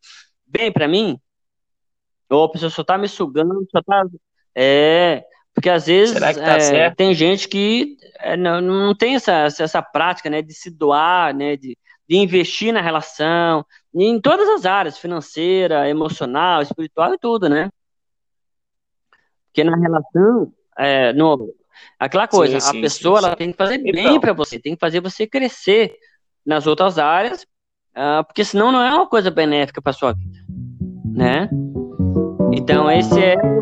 [0.46, 1.18] bem para mim?
[2.28, 4.04] Ou a pessoa só tá me sugando, só tá.
[4.54, 5.24] É,
[5.54, 10.30] porque às vezes tá é, tem gente que é, não, não tem essa, essa prática
[10.30, 11.76] né, de se doar, né, de,
[12.08, 13.64] de investir na relação,
[13.94, 17.68] em todas as áreas, financeira, emocional, espiritual e tudo, né?
[19.46, 21.52] Porque na relação, é, no,
[21.98, 24.60] aquela coisa, sim, sim, a pessoa sim, ela tem que fazer então, bem para você,
[24.60, 25.96] tem que fazer você crescer
[26.50, 27.42] nas outras áreas,
[27.96, 30.40] uh, porque senão não é uma coisa benéfica para sua vida,
[31.04, 31.48] né?
[32.52, 33.60] Então esse é o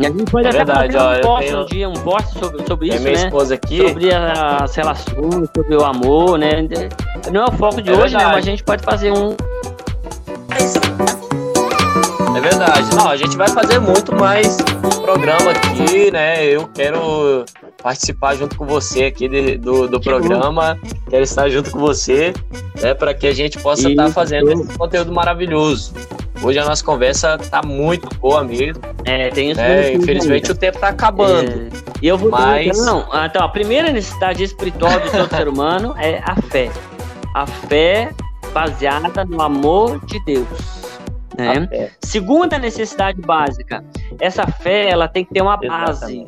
[0.00, 1.60] E a gente pode é até verdade, fazer um post tenho...
[1.60, 3.24] um dia, um post sobre, sobre isso, minha né?
[3.24, 3.88] esposa aqui.
[3.88, 6.68] Sobre as relações, sobre o amor, né?
[7.32, 8.24] Não é o foco de é hoje, verdade.
[8.24, 8.26] né?
[8.26, 9.34] Mas a gente pode fazer um.
[12.38, 12.94] É verdade.
[12.94, 14.58] Não, a gente vai fazer muito mais
[15.02, 16.44] programa aqui, né?
[16.46, 17.44] Eu quero
[17.82, 20.78] participar junto com você aqui de, do, do programa.
[20.80, 20.88] Bom.
[21.10, 22.32] Quero estar junto com você,
[22.80, 22.94] né?
[22.94, 25.92] Para que a gente possa estar tá fazendo esse conteúdo maravilhoso.
[26.40, 28.80] Hoje a nossa conversa tá muito boa mesmo.
[29.04, 29.60] É, tem isso.
[29.60, 29.94] Né?
[29.94, 31.50] Infelizmente o tempo tá acabando.
[31.50, 31.68] É.
[32.00, 32.78] E eu vou mas...
[32.86, 36.70] não, ah, então, a primeira necessidade espiritual do todo ser humano é a fé.
[37.34, 38.12] A fé
[38.54, 40.77] baseada no amor de Deus.
[41.36, 41.90] Né?
[42.00, 43.84] Segunda necessidade básica,
[44.20, 46.24] essa fé ela tem que ter uma base.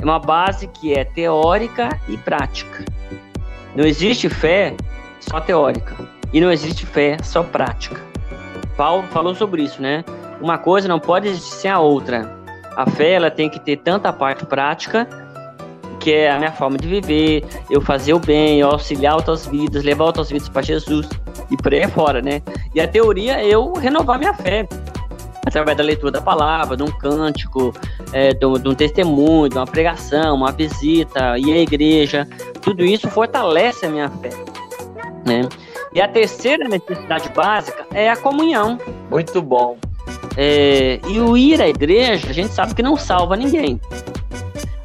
[0.00, 2.84] É uma base que é teórica e prática.
[3.74, 4.74] Não existe fé
[5.20, 5.96] só teórica
[6.32, 8.00] e não existe fé só prática.
[8.76, 10.04] Paulo falou sobre isso, né?
[10.40, 12.36] Uma coisa não pode existir sem a outra.
[12.76, 15.08] A fé ela tem que ter tanta parte prática,
[15.98, 19.82] que é a minha forma de viver, eu fazer o bem, eu auxiliar outras vidas,
[19.82, 21.08] levar outras vidas para Jesus
[21.50, 22.42] e por aí fora, né?
[22.74, 24.66] E a teoria é eu renovar minha fé
[25.46, 27.72] através da leitura da palavra, de um cântico,
[28.12, 32.28] é, de, de, um testemunho, de uma pregação, uma visita, ir à igreja,
[32.60, 34.30] tudo isso fortalece a minha fé,
[35.24, 35.48] né?
[35.94, 38.78] E a terceira necessidade básica é a comunhão.
[39.10, 39.78] Muito bom.
[40.36, 43.80] É, e o ir à igreja, a gente sabe que não salva ninguém.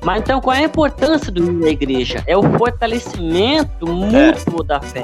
[0.04, 2.24] Mas então, qual é a importância do ir à igreja?
[2.26, 4.64] É o fortalecimento mútuo é.
[4.64, 5.04] da fé.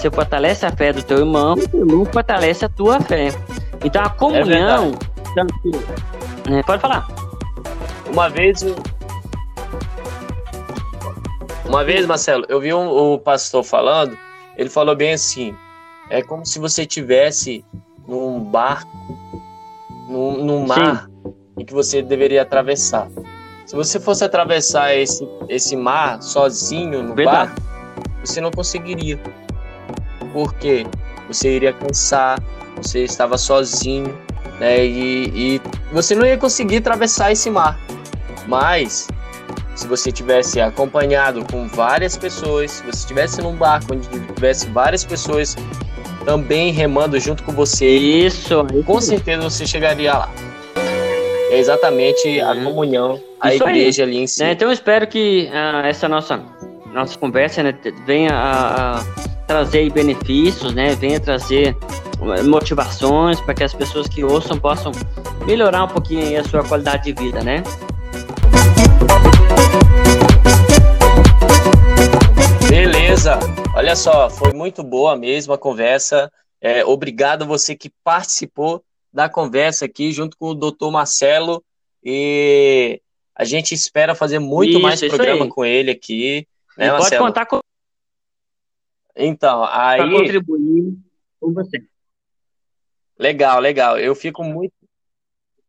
[0.00, 3.28] Você fortalece a fé do teu irmão, o teu irmão fortalece a tua fé.
[3.84, 4.92] Então a comunhão.
[6.46, 7.06] É né, pode falar.
[8.10, 8.64] Uma vez.
[11.66, 14.16] Uma vez, Marcelo, eu vi um, um pastor falando,
[14.56, 15.54] ele falou bem assim:
[16.08, 17.62] é como se você tivesse
[18.08, 18.90] num barco,
[20.08, 21.34] num, num mar, Sim.
[21.58, 23.08] em que você deveria atravessar.
[23.66, 27.52] Se você fosse atravessar esse, esse mar sozinho no Verdade.
[27.54, 27.62] barco,
[28.24, 29.20] você não conseguiria.
[30.32, 30.86] Porque
[31.28, 32.42] você iria cansar,
[32.76, 34.16] você estava sozinho,
[34.58, 34.84] né?
[34.84, 35.60] E, e
[35.92, 37.78] você não ia conseguir atravessar esse mar.
[38.46, 39.08] Mas
[39.74, 45.04] se você tivesse acompanhado com várias pessoas, se você estivesse num barco onde tivesse várias
[45.04, 45.56] pessoas
[46.24, 50.30] também remando junto com você, isso, com certeza você chegaria lá.
[51.50, 54.10] É exatamente a comunhão, a isso igreja aí.
[54.10, 54.42] ali em si.
[54.42, 54.52] Né?
[54.52, 56.40] Então eu espero que uh, essa nossa
[56.92, 57.74] nossa conversa né,
[58.04, 59.04] venha a, a
[59.50, 60.94] trazer benefícios, né?
[60.94, 61.76] Venha trazer
[62.44, 64.92] motivações para que as pessoas que ouçam possam
[65.44, 67.64] melhorar um pouquinho a sua qualidade de vida, né?
[72.68, 73.40] Beleza,
[73.74, 76.30] olha só, foi muito boa mesmo a conversa.
[76.60, 81.60] É, obrigado a você que participou da conversa aqui junto com o doutor Marcelo
[82.04, 83.00] e
[83.34, 86.46] a gente espera fazer muito isso, mais programa com ele aqui.
[86.78, 87.58] Né, pode contar com.
[89.16, 90.00] Então, aí.
[90.00, 90.96] Para contribuir
[91.40, 91.82] com você.
[93.18, 93.98] Legal, legal.
[93.98, 94.72] Eu fico muito,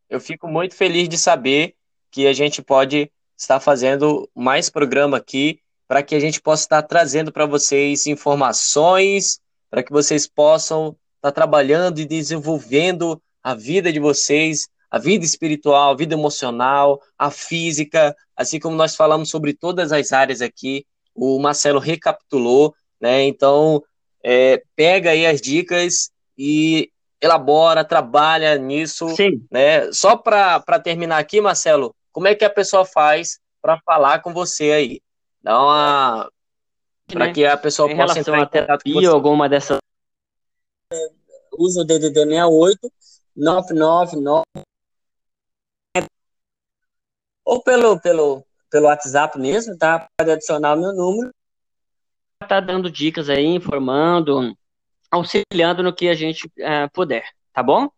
[0.10, 1.76] eu fico muito feliz de saber
[2.10, 6.82] que a gente pode estar fazendo mais programa aqui para que a gente possa estar
[6.84, 14.00] trazendo para vocês informações, para que vocês possam estar trabalhando e desenvolvendo a vida de
[14.00, 19.92] vocês, a vida espiritual, a vida emocional, a física, assim como nós falamos sobre todas
[19.92, 23.24] as áreas aqui, o Marcelo recapitulou, né?
[23.24, 23.84] Então,
[24.24, 29.10] é, pega aí as dicas e elabora, trabalha nisso.
[29.10, 29.46] Sim.
[29.52, 29.92] Né?
[29.92, 34.72] Só para terminar aqui, Marcelo, como é que a pessoa faz para falar com você
[34.72, 35.02] aí?
[35.42, 36.32] Dá uma.
[37.08, 37.34] Para né?
[37.34, 39.08] que a pessoa em possa entrar em contato com você.
[39.08, 39.80] alguma dessas.
[41.58, 42.92] Usa o DDD 68
[43.36, 44.44] 999
[47.44, 50.08] ou pelo, pelo, pelo WhatsApp mesmo, tá?
[50.18, 51.32] Pode adicionar o meu número.
[52.48, 54.56] Tá dando dicas aí, informando,
[55.10, 57.24] auxiliando no que a gente uh, puder,
[57.54, 57.90] tá bom?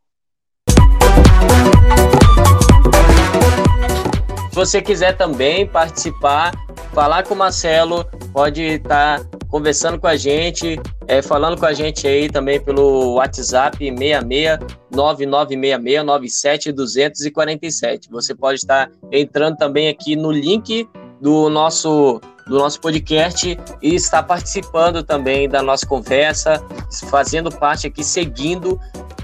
[4.49, 6.51] Se você quiser também participar,
[6.93, 11.73] falar com o Marcelo, pode estar tá conversando com a gente, é, falando com a
[11.73, 14.59] gente aí também pelo WhatsApp 66
[14.91, 18.09] 9966 247.
[18.11, 20.87] Você pode estar entrando também aqui no link
[21.19, 26.63] do nosso do nosso podcast e está participando também da nossa conversa,
[27.09, 28.79] fazendo parte aqui, seguindo.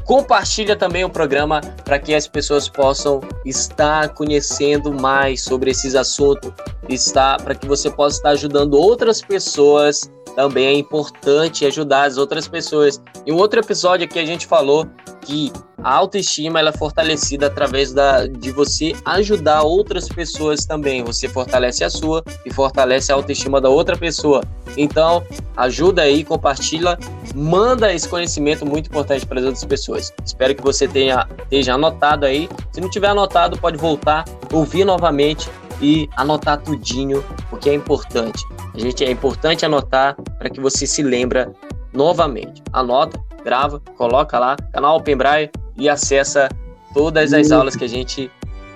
[0.05, 6.51] Compartilha também o programa para que as pessoas possam estar conhecendo mais sobre esses assuntos,
[6.87, 12.47] está para que você possa estar ajudando outras pessoas também é importante ajudar as outras
[12.47, 13.01] pessoas.
[13.25, 14.87] Em um outro episódio aqui a gente falou
[15.21, 15.51] que
[15.83, 21.03] a autoestima ela é fortalecida através da, de você ajudar outras pessoas também.
[21.03, 24.43] Você fortalece a sua e fortalece a autoestima da outra pessoa.
[24.77, 25.23] Então,
[25.57, 26.97] ajuda aí, compartilha,
[27.35, 30.13] manda esse conhecimento muito importante para as outras pessoas.
[30.23, 32.49] Espero que você tenha esteja anotado aí.
[32.71, 35.49] Se não tiver anotado, pode voltar, ouvir novamente
[35.81, 38.45] e anotar tudinho, porque é importante.
[38.73, 41.51] A gente é importante anotar para que você se lembra
[41.93, 42.61] novamente.
[42.71, 46.49] Anota, grava, coloca lá, canal Open Braille e acessa
[46.93, 48.29] todas as aulas que a gente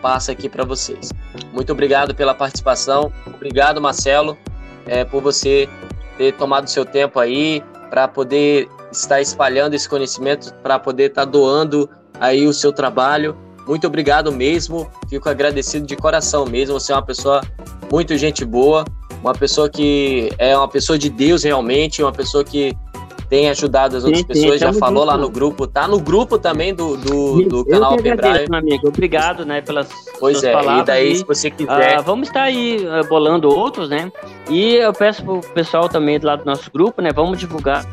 [0.04, 1.12] passa aqui para vocês.
[1.54, 3.12] Muito obrigado pela participação.
[3.26, 4.38] Obrigado, Marcelo,
[4.86, 5.70] é, por você
[6.18, 11.32] ter tomado seu tempo aí para poder estar espalhando esse conhecimento, para poder estar tá
[11.32, 11.90] doando
[12.20, 13.38] aí o seu trabalho.
[13.66, 14.92] Muito obrigado mesmo.
[15.10, 16.78] Fico agradecido de coração mesmo.
[16.78, 17.42] Você é uma pessoa
[17.90, 18.84] muito gente boa
[19.24, 22.76] uma pessoa que é uma pessoa de Deus realmente, uma pessoa que
[23.34, 26.38] tem ajudado as outras sim, pessoas, sim, já falou lá no grupo, tá no grupo
[26.38, 28.46] também do, do, do canal Open Braille.
[28.52, 32.00] amigo, obrigado, né, pelas Pois é, palavras, e daí se você quiser...
[32.00, 34.12] Uh, vamos estar aí uh, bolando outros, né,
[34.48, 37.84] e eu peço pro pessoal também do lado do nosso grupo, né, vamos divulgar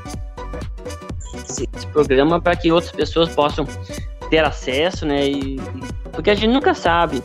[1.49, 3.67] esse programa para que outras pessoas possam
[4.31, 5.61] ter acesso, né, e,
[6.13, 7.23] porque a gente nunca sabe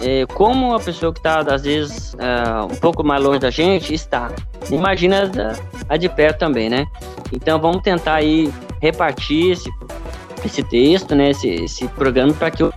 [0.00, 3.92] é, como a pessoa que está, às vezes, uh, um pouco mais longe da gente
[3.94, 4.30] está.
[4.70, 5.30] Imagina
[5.88, 6.86] a, a de perto também, né?
[7.32, 9.70] Então vamos tentar aí repartir esse,
[10.44, 11.30] esse texto, né?
[11.30, 12.72] Esse, esse programa para que eu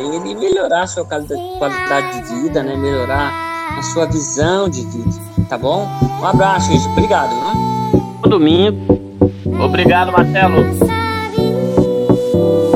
[0.00, 2.76] ele melhorar a sua qualidade de vida, né?
[2.76, 3.32] Melhorar
[3.78, 5.10] a sua visão de vida,
[5.48, 5.86] tá bom?
[6.20, 6.86] Um abraço, gente.
[6.88, 7.74] Obrigado, né?
[8.28, 9.20] domingo.
[9.62, 11.03] Obrigado, Marcelo.
[12.44, 12.73] you.